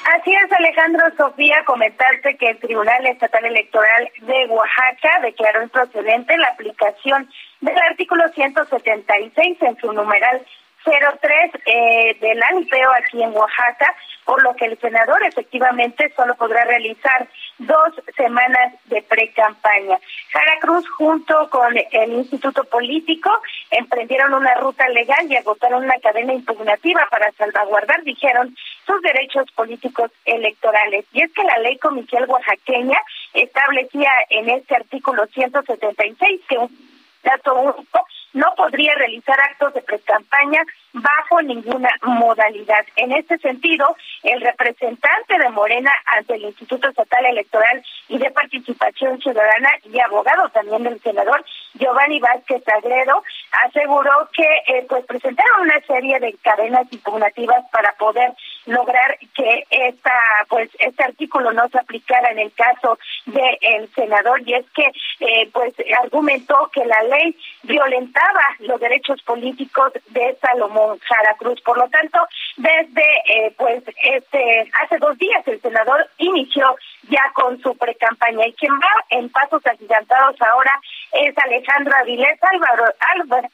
[0.05, 6.49] Así es, Alejandro Sofía, comentarte que el Tribunal Estatal Electoral de Oaxaca declaró improcedente la
[6.49, 7.31] aplicación
[7.65, 10.45] del artículo 176 en su numeral
[10.85, 13.95] 03 eh, del ANIPEO aquí en Oaxaca,
[14.27, 19.97] por lo que el senador efectivamente solo podrá realizar dos semanas de pre-campaña.
[20.31, 23.31] Jara Cruz junto con el Instituto Político
[23.71, 28.55] emprendieron una ruta legal y agotaron una cadena impugnativa para salvaguardar, dijeron,
[28.87, 31.07] sus derechos políticos electorales.
[31.15, 33.01] Y es que la ley comicial oaxaqueña
[33.33, 36.94] establecía en este artículo 176 que un
[37.25, 40.63] dato único no podría realizar actos de precampaña
[40.93, 42.85] bajo ninguna modalidad.
[42.97, 49.21] En este sentido, el representante de Morena ante el Instituto Estatal Electoral y de Participación
[49.21, 51.45] Ciudadana y abogado también del senador
[51.75, 53.23] Giovanni Vázquez Agredo
[53.67, 58.33] aseguró que eh, pues presentaron una serie de cadenas impugnativas para poder
[58.67, 60.13] lograr que esta,
[60.49, 64.91] pues, este artículo no se aplicara en el caso del senador y es que,
[65.21, 71.61] eh, pues, argumentó que la ley violentaba los derechos políticos de Salomón Jara Cruz.
[71.63, 72.21] Por lo tanto,
[72.57, 76.77] desde, eh, pues, este, hace dos días el senador inició
[77.09, 80.81] ya con su precampaña y quien va en pasos agigantados ahora
[81.13, 82.85] es Alejandro Avilés Álvaro,
[83.15, 83.49] Álvaro,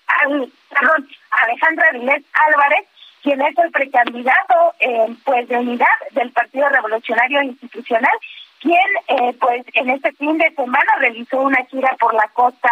[0.69, 2.87] perdón, Alejandro Avilés Álvarez,
[3.23, 8.13] quien es el precandidato eh, pues de unidad del Partido Revolucionario Institucional,
[8.61, 8.77] quien
[9.09, 12.71] eh, pues en este fin de semana realizó una gira por la costa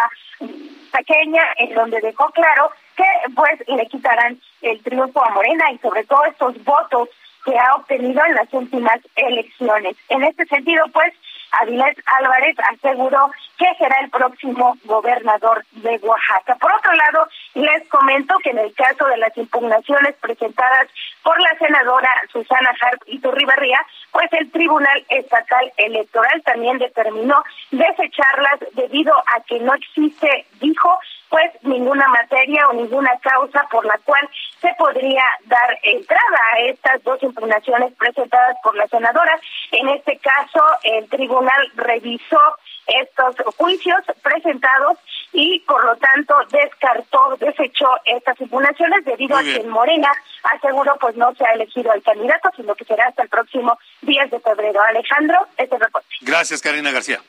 [0.91, 6.03] pequeña en donde dejó claro que pues le quitarán el triunfo a Morena y sobre
[6.03, 7.09] todo estos votos
[7.45, 9.95] que ha obtenido en las últimas elecciones.
[10.09, 11.13] En este sentido, pues,
[11.51, 16.55] Avilés Álvarez aseguró que será el próximo gobernador de Oaxaca.
[16.55, 20.87] Por otro lado, les comento que en el caso de las impugnaciones presentadas
[21.23, 23.79] por la senadora Susana Harp y Turribarría,
[24.11, 30.97] pues el Tribunal Estatal Electoral también determinó desecharlas debido a que no existe, dijo,
[31.29, 34.27] pues ninguna materia o ninguna causa por la cual
[34.61, 39.39] se podría dar entrada a estas dos impugnaciones presentadas por la senadora.
[39.71, 42.39] En este caso, el tribunal revisó
[42.87, 44.97] estos juicios presentados
[45.31, 50.11] y por lo tanto descartó, desechó estas impugnaciones debido a que en Morena
[50.55, 54.31] aseguró pues no se ha elegido al candidato, sino que será hasta el próximo 10
[54.31, 54.81] de febrero.
[54.81, 56.07] Alejandro, este reporte.
[56.21, 57.21] Gracias, Karina García.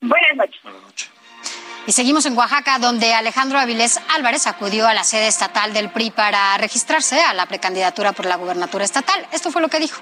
[0.00, 0.62] Buenas noches.
[0.62, 1.10] Buenas noches.
[1.86, 6.10] Y seguimos en Oaxaca, donde Alejandro Avilés Álvarez acudió a la sede estatal del PRI
[6.10, 9.24] para registrarse a la precandidatura por la gubernatura estatal.
[9.30, 10.00] Esto fue lo que dijo.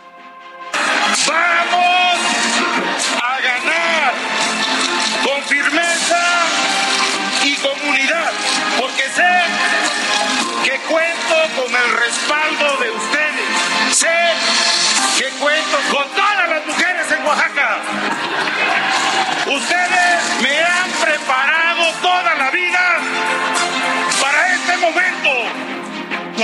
[1.26, 2.18] ¡Vamos
[3.22, 4.14] a ganar
[5.24, 6.22] con firmeza
[7.44, 8.32] y comunidad!
[8.80, 9.42] Porque sé
[10.64, 13.96] que cuento con el respaldo de ustedes.
[13.96, 14.32] Sé
[15.18, 17.78] que cuento con todas las mujeres en Oaxaca.
[19.46, 19.93] Ustedes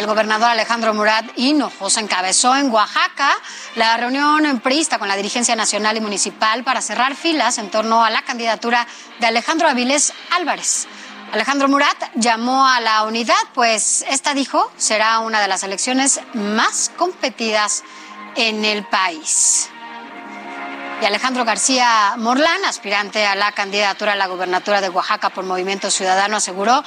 [0.00, 3.36] el gobernador Alejandro Murat Hinojosa encabezó en Oaxaca
[3.76, 8.02] la reunión en prista con la dirigencia nacional y municipal para cerrar filas en torno
[8.02, 8.86] a la candidatura
[9.18, 10.88] de Alejandro Avilés Álvarez.
[11.32, 16.90] Alejandro Murat llamó a la unidad, pues esta dijo será una de las elecciones más
[16.96, 17.84] competidas
[18.36, 19.68] en el país.
[21.02, 25.90] Y Alejandro García Morlán, aspirante a la candidatura a la gubernatura de Oaxaca por Movimiento
[25.90, 26.84] Ciudadano, aseguró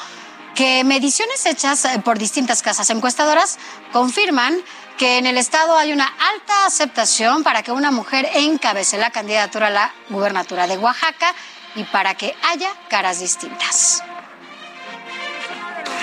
[0.56, 3.58] que mediciones hechas eh, por distintas casas encuestadoras
[3.92, 4.64] confirman
[4.98, 9.68] que en el Estado hay una alta aceptación para que una mujer encabece la candidatura
[9.68, 11.34] a la gubernatura de Oaxaca
[11.76, 14.04] y para que haya caras distintas.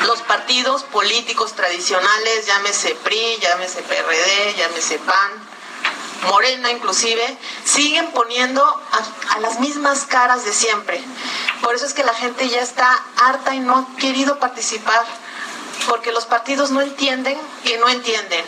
[0.06, 5.49] Los partidos políticos tradicionales, llámese PRI, llámese PRD, llámese PAN,
[6.28, 11.00] Morena inclusive, siguen poniendo a, a, las mismas caras de siempre.
[11.62, 15.02] Por eso es que la gente ya está harta y no ha querido participar,
[15.88, 18.44] porque los partidos no entienden que no entienden.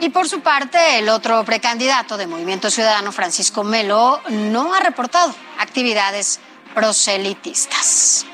[0.00, 5.34] Y por su parte, el otro precandidato de Movimiento Ciudadano, Francisco Melo, no ha reportado
[5.58, 6.38] actividades
[6.72, 8.24] proselitistas.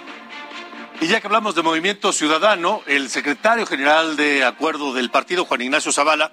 [1.01, 5.63] Y ya que hablamos de Movimiento Ciudadano, el secretario general de Acuerdo del partido, Juan
[5.63, 6.33] Ignacio Zavala,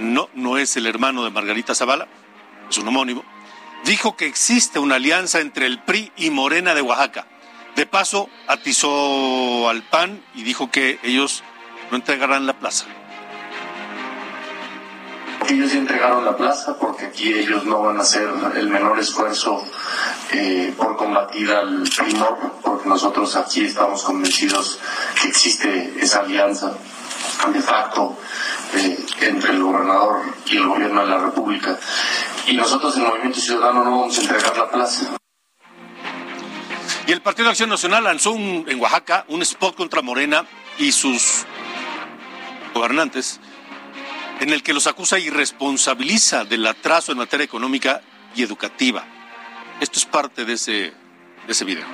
[0.00, 2.08] no, no es el hermano de Margarita Zavala,
[2.68, 3.22] es un homónimo,
[3.84, 7.26] dijo que existe una alianza entre el PRI y Morena de Oaxaca.
[7.76, 11.44] De paso, atizó al PAN y dijo que ellos
[11.90, 12.86] no entregarán la plaza.
[15.48, 19.64] Ellos entregaron la plaza porque aquí ellos no van a hacer el menor esfuerzo
[20.32, 24.78] eh, por combatir al primor, porque nosotros aquí estamos convencidos
[25.20, 26.72] que existe esa alianza
[27.52, 28.16] de facto
[28.74, 31.78] entre el gobernador y el gobierno de la República.
[32.46, 35.16] Y nosotros en Movimiento Ciudadano no vamos a entregar la plaza.
[37.06, 40.46] Y el Partido Acción Nacional lanzó un, en Oaxaca un spot contra Morena
[40.78, 41.44] y sus
[42.72, 43.40] gobernantes
[44.40, 48.00] en el que los acusa y responsabiliza del atraso en materia económica
[48.34, 49.04] y educativa.
[49.80, 50.94] Esto es parte de ese, de
[51.48, 51.86] ese video.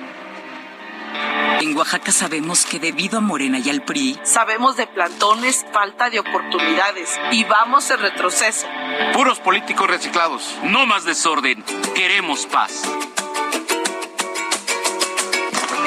[1.59, 6.19] En Oaxaca sabemos que debido a Morena y al PRI, sabemos de plantones, falta de
[6.19, 8.67] oportunidades y vamos en retroceso.
[9.13, 10.55] Puros políticos reciclados.
[10.63, 11.63] No más desorden.
[11.95, 12.83] Queremos paz.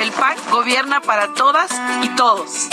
[0.00, 1.70] El PAC gobierna para todas
[2.02, 2.68] y todos.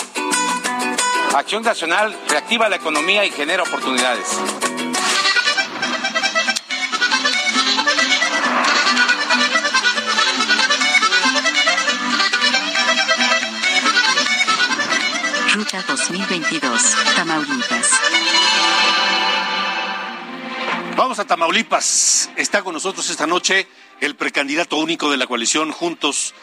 [1.36, 4.40] Acción Nacional reactiva la economía y genera oportunidades.
[15.58, 17.90] Ruta 2022, Tamaulipas.
[20.96, 22.30] Vamos a Tamaulipas.
[22.36, 23.68] Está con nosotros esta noche
[24.00, 26.36] el precandidato único de la coalición Juntos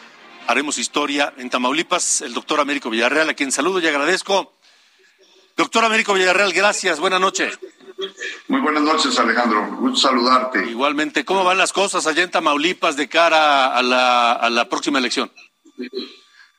[0.47, 4.51] Haremos Historia en Tamaulipas, el doctor Américo Villarreal, a quien saludo y agradezco.
[5.55, 6.99] Doctor Américo Villarreal, gracias.
[6.99, 7.57] Buenas noches.
[8.49, 9.77] Muy buenas noches, Alejandro.
[9.77, 10.69] Gusto saludarte.
[10.69, 14.99] Igualmente, ¿cómo van las cosas allá en Tamaulipas de cara a la, a la próxima
[14.99, 15.31] elección?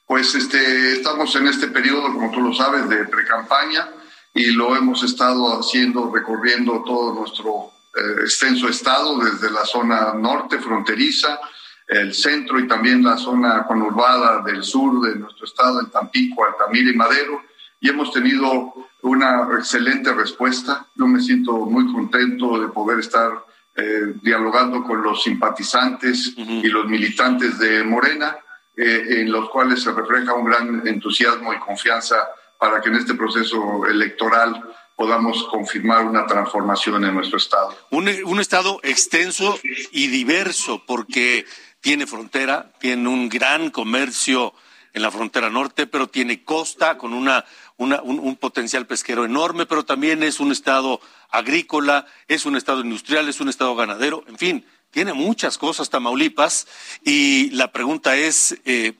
[0.06, 3.88] Pues este, estamos en este periodo, como tú lo sabes, de precampaña
[4.32, 10.60] y lo hemos estado haciendo, recorriendo todo nuestro eh, extenso estado, desde la zona norte
[10.60, 11.40] fronteriza,
[11.88, 16.90] el centro y también la zona conurbada del sur de nuestro estado, en Tampico, Altamira
[16.90, 17.42] y Madero,
[17.80, 20.86] y hemos tenido una excelente respuesta.
[20.94, 23.44] Yo me siento muy contento de poder estar
[23.74, 28.36] eh, dialogando con los simpatizantes y los militantes de Morena,
[28.76, 32.16] eh, en los cuales se refleja un gran entusiasmo y confianza
[32.58, 34.62] para que en este proceso electoral
[34.96, 37.76] podamos confirmar una transformación en nuestro Estado.
[37.90, 38.08] Un,
[38.40, 39.58] Estado extenso
[39.92, 41.44] y diverso, porque
[41.80, 44.54] tiene frontera, tiene un gran comercio
[44.94, 47.44] en la frontera norte, pero tiene costa con una,
[47.76, 51.00] una un, un, potencial pesquero enorme, pero también es un Estado
[51.30, 54.66] agrícola, es un Estado industrial, es un Estado ganadero, en fin,
[54.96, 56.66] tiene muchas cosas Tamaulipas
[57.04, 58.94] y la pregunta es eh,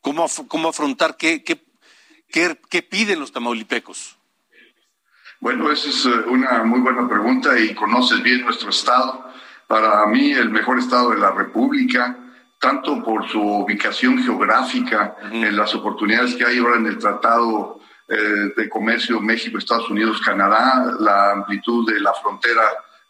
[0.00, 1.62] ¿cómo, cómo afrontar qué, qué
[2.32, 4.16] ¿Qué, ¿Qué, piden los tamaulipecos?
[5.40, 9.30] Bueno, esa es eh, una muy buena pregunta y conoces bien nuestro estado.
[9.68, 12.18] Para mí, el mejor estado de la República,
[12.58, 15.48] tanto por su ubicación geográfica, uh -huh.
[15.48, 17.78] en las oportunidades que hay ahora en el Tratado
[18.08, 22.62] eh, de Comercio México, Estados Unidos, Canadá, la amplitud de la frontera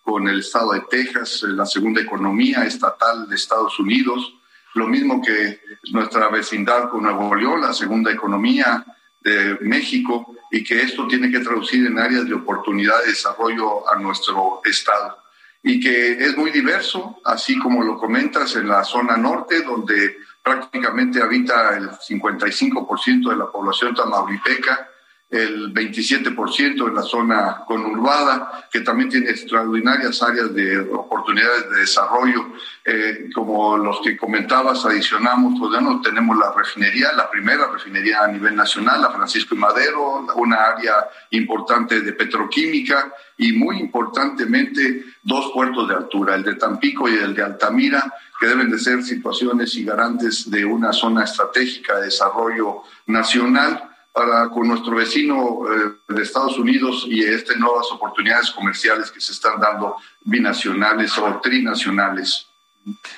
[0.04, 4.34] con el estado de Texas, eh, la segunda economía estatal de Estados Unidos,
[4.74, 5.60] lo mismo que
[5.92, 8.84] nuestra vecindad con Nuevo León, la segunda economía
[9.20, 13.96] de México y que esto tiene que traducir en áreas de oportunidad de desarrollo a
[13.96, 15.18] nuestro estado.
[15.62, 21.22] Y que es muy diverso, así como lo comentas en la zona norte, donde prácticamente
[21.22, 24.90] habita el 55% de la población tamaulipeca,
[25.30, 32.52] el 27% en la zona conurbada, que también tiene extraordinarias áreas de oportunidades de desarrollo,
[32.84, 38.20] eh, como los que comentabas, adicionamos, pues ya no tenemos la refinería, la primera refinería
[38.22, 45.04] a nivel nacional, la Francisco y Madero, una área importante de petroquímica y muy importantemente
[45.22, 49.02] dos puertos de altura, el de Tampico y el de Altamira, que deben de ser
[49.02, 55.92] situaciones y garantes de una zona estratégica de desarrollo nacional para con nuestro vecino eh,
[56.08, 62.46] de Estados Unidos y estas nuevas oportunidades comerciales que se están dando binacionales o trinacionales.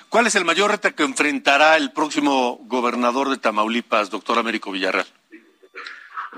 [0.08, 5.06] ¿Cuál es el mayor reto que enfrentará el próximo gobernador de Tamaulipas, doctor Américo Villarreal?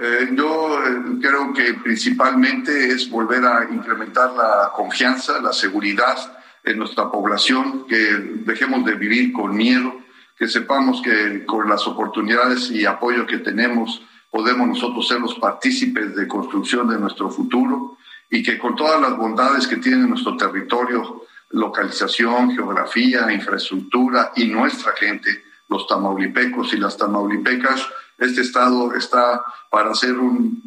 [0.01, 6.17] Eh, yo eh, creo que principalmente es volver a incrementar la confianza, la seguridad
[6.65, 10.01] en nuestra población, que dejemos de vivir con miedo,
[10.37, 16.15] que sepamos que con las oportunidades y apoyo que tenemos, podemos nosotros ser los partícipes
[16.15, 17.97] de construcción de nuestro futuro
[18.31, 24.93] y que con todas las bondades que tiene nuestro territorio, localización, geografía, infraestructura y nuestra
[24.93, 27.87] gente, los tamaulipecos y las tamaulipecas,
[28.19, 30.63] este estado está para ser un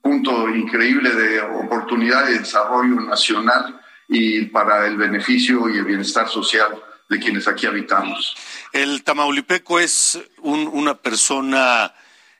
[0.00, 6.82] punto increíble de oportunidad de desarrollo nacional y para el beneficio y el bienestar social
[7.08, 8.34] de quienes aquí habitamos.
[8.72, 11.92] El tamaulipeco es un, una persona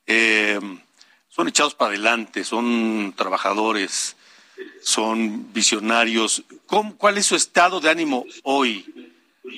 [0.07, 0.59] eh,
[1.29, 4.17] son echados para adelante, son trabajadores,
[4.83, 6.45] son visionarios.
[6.67, 8.85] ¿Cómo, ¿Cuál es su estado de ánimo hoy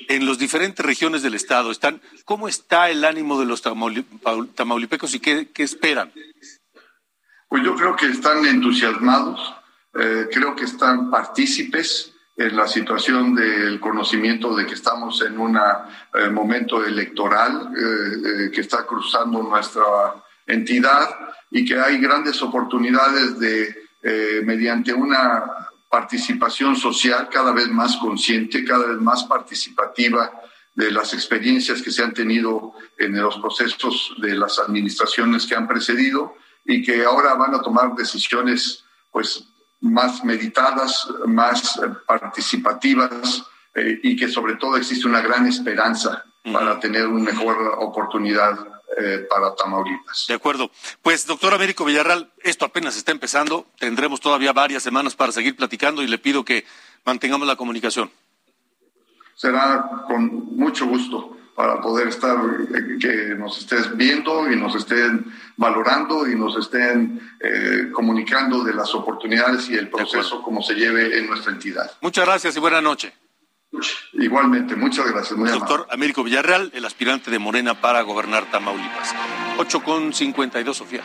[0.07, 1.71] en las diferentes regiones del estado?
[1.71, 6.11] Están, ¿Cómo está el ánimo de los tamaulipecos y qué, qué esperan?
[7.49, 9.53] Pues yo creo que están entusiasmados,
[9.93, 15.57] eh, creo que están partícipes en la situación del conocimiento de que estamos en un
[15.57, 17.71] eh, momento electoral
[18.51, 19.83] que está cruzando nuestra
[20.47, 21.09] entidad
[21.51, 25.43] y que hay grandes oportunidades de, eh, mediante una
[25.89, 30.31] participación social cada vez más consciente, cada vez más participativa
[30.73, 35.67] de las experiencias que se han tenido en los procesos de las administraciones que han
[35.67, 36.35] precedido
[36.65, 39.47] y que ahora van a tomar decisiones pues
[39.79, 43.43] más meditadas, más participativas
[43.73, 49.25] eh, y que sobre todo existe una gran esperanza para tener una mejor oportunidad eh,
[49.29, 50.25] para Tamaulipas.
[50.27, 50.71] De acuerdo.
[51.01, 53.67] Pues, doctor Américo Villarreal, esto apenas está empezando.
[53.79, 56.65] Tendremos todavía varias semanas para seguir platicando y le pido que
[57.03, 58.11] mantengamos la comunicación.
[59.35, 61.31] Será con mucho gusto.
[61.55, 65.25] para poder estar, eh, que nos estés viendo y nos estén
[65.55, 71.17] valorando y nos estén eh, comunicando de las oportunidades y el proceso como se lleve
[71.17, 71.89] en nuestra entidad.
[72.01, 73.13] Muchas gracias y buena noche.
[74.13, 75.37] Igualmente, muchas gracias.
[75.37, 79.13] Muy Doctor Américo Villarreal, el aspirante de Morena para gobernar Tamaulipas.
[79.57, 81.01] 8 con 52, Sofía.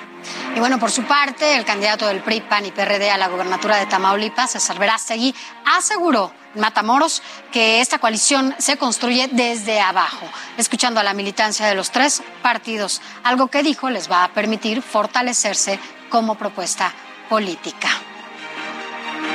[0.56, 3.76] Y bueno, por su parte, el candidato del PRI, PAN y PRD a la gobernatura
[3.76, 11.00] de Tamaulipas, César Verástegui, aseguró en Matamoros que esta coalición se construye desde abajo, escuchando
[11.00, 15.78] a la militancia de los tres partidos, algo que dijo les va a permitir fortalecerse
[16.08, 16.92] como propuesta
[17.28, 17.88] política.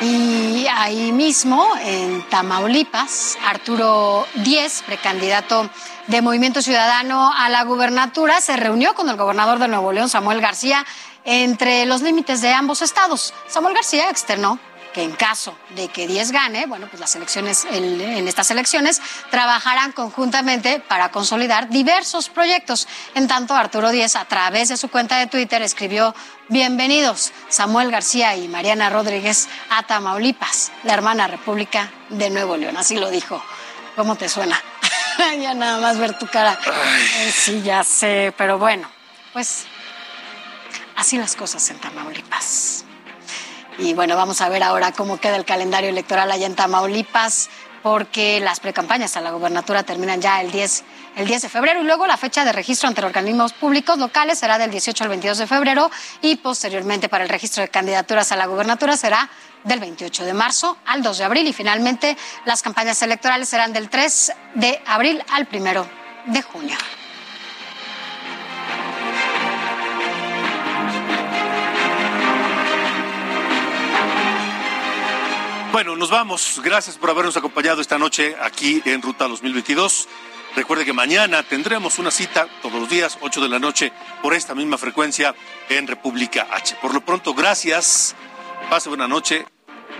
[0.08, 5.68] Y ahí mismo, en Tamaulipas, Arturo Díez, precandidato
[6.06, 10.42] de Movimiento Ciudadano a la gubernatura, se reunió con el gobernador de Nuevo León, Samuel
[10.42, 10.86] García,
[11.24, 13.34] entre los límites de ambos estados.
[13.48, 14.60] Samuel García externó
[14.96, 19.92] que en caso de que 10 gane, bueno, pues las elecciones, en estas elecciones trabajarán
[19.92, 22.88] conjuntamente para consolidar diversos proyectos.
[23.14, 26.16] En tanto, Arturo Díez, a través de su cuenta de Twitter, escribió,
[26.48, 32.78] bienvenidos Samuel García y Mariana Rodríguez a Tamaulipas, la hermana República de Nuevo León.
[32.78, 33.44] Así lo dijo.
[33.98, 34.62] ¿Cómo te suena?
[35.42, 36.58] ya nada más ver tu cara.
[37.34, 38.90] sí, ya sé, pero bueno,
[39.34, 39.66] pues
[40.96, 42.85] así las cosas en Tamaulipas.
[43.78, 47.50] Y bueno, vamos a ver ahora cómo queda el calendario electoral allá en Tamaulipas,
[47.84, 50.84] porque las precampañas a la gobernatura terminan ya el 10,
[51.18, 54.58] el 10 de febrero y luego la fecha de registro ante organismos públicos locales será
[54.58, 58.48] del 18 al 22 de febrero y posteriormente para el registro de candidaturas a la
[58.48, 59.30] gobernatura será
[59.66, 63.90] del 28 de marzo al 2 de abril y finalmente las campañas electorales serán del
[63.90, 65.86] 3 de abril al 1
[66.28, 66.78] de junio.
[75.76, 76.62] Bueno, nos vamos.
[76.64, 80.08] Gracias por habernos acompañado esta noche aquí en Ruta 2022.
[80.56, 84.56] Recuerde que mañana tendremos una cita todos los días, 8 de la noche, por esta
[84.56, 85.36] misma frecuencia
[85.68, 86.78] en República H.
[86.82, 88.16] Por lo pronto, gracias.
[88.70, 89.46] Pase buena noche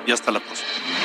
[0.08, 1.05] y hasta la próxima.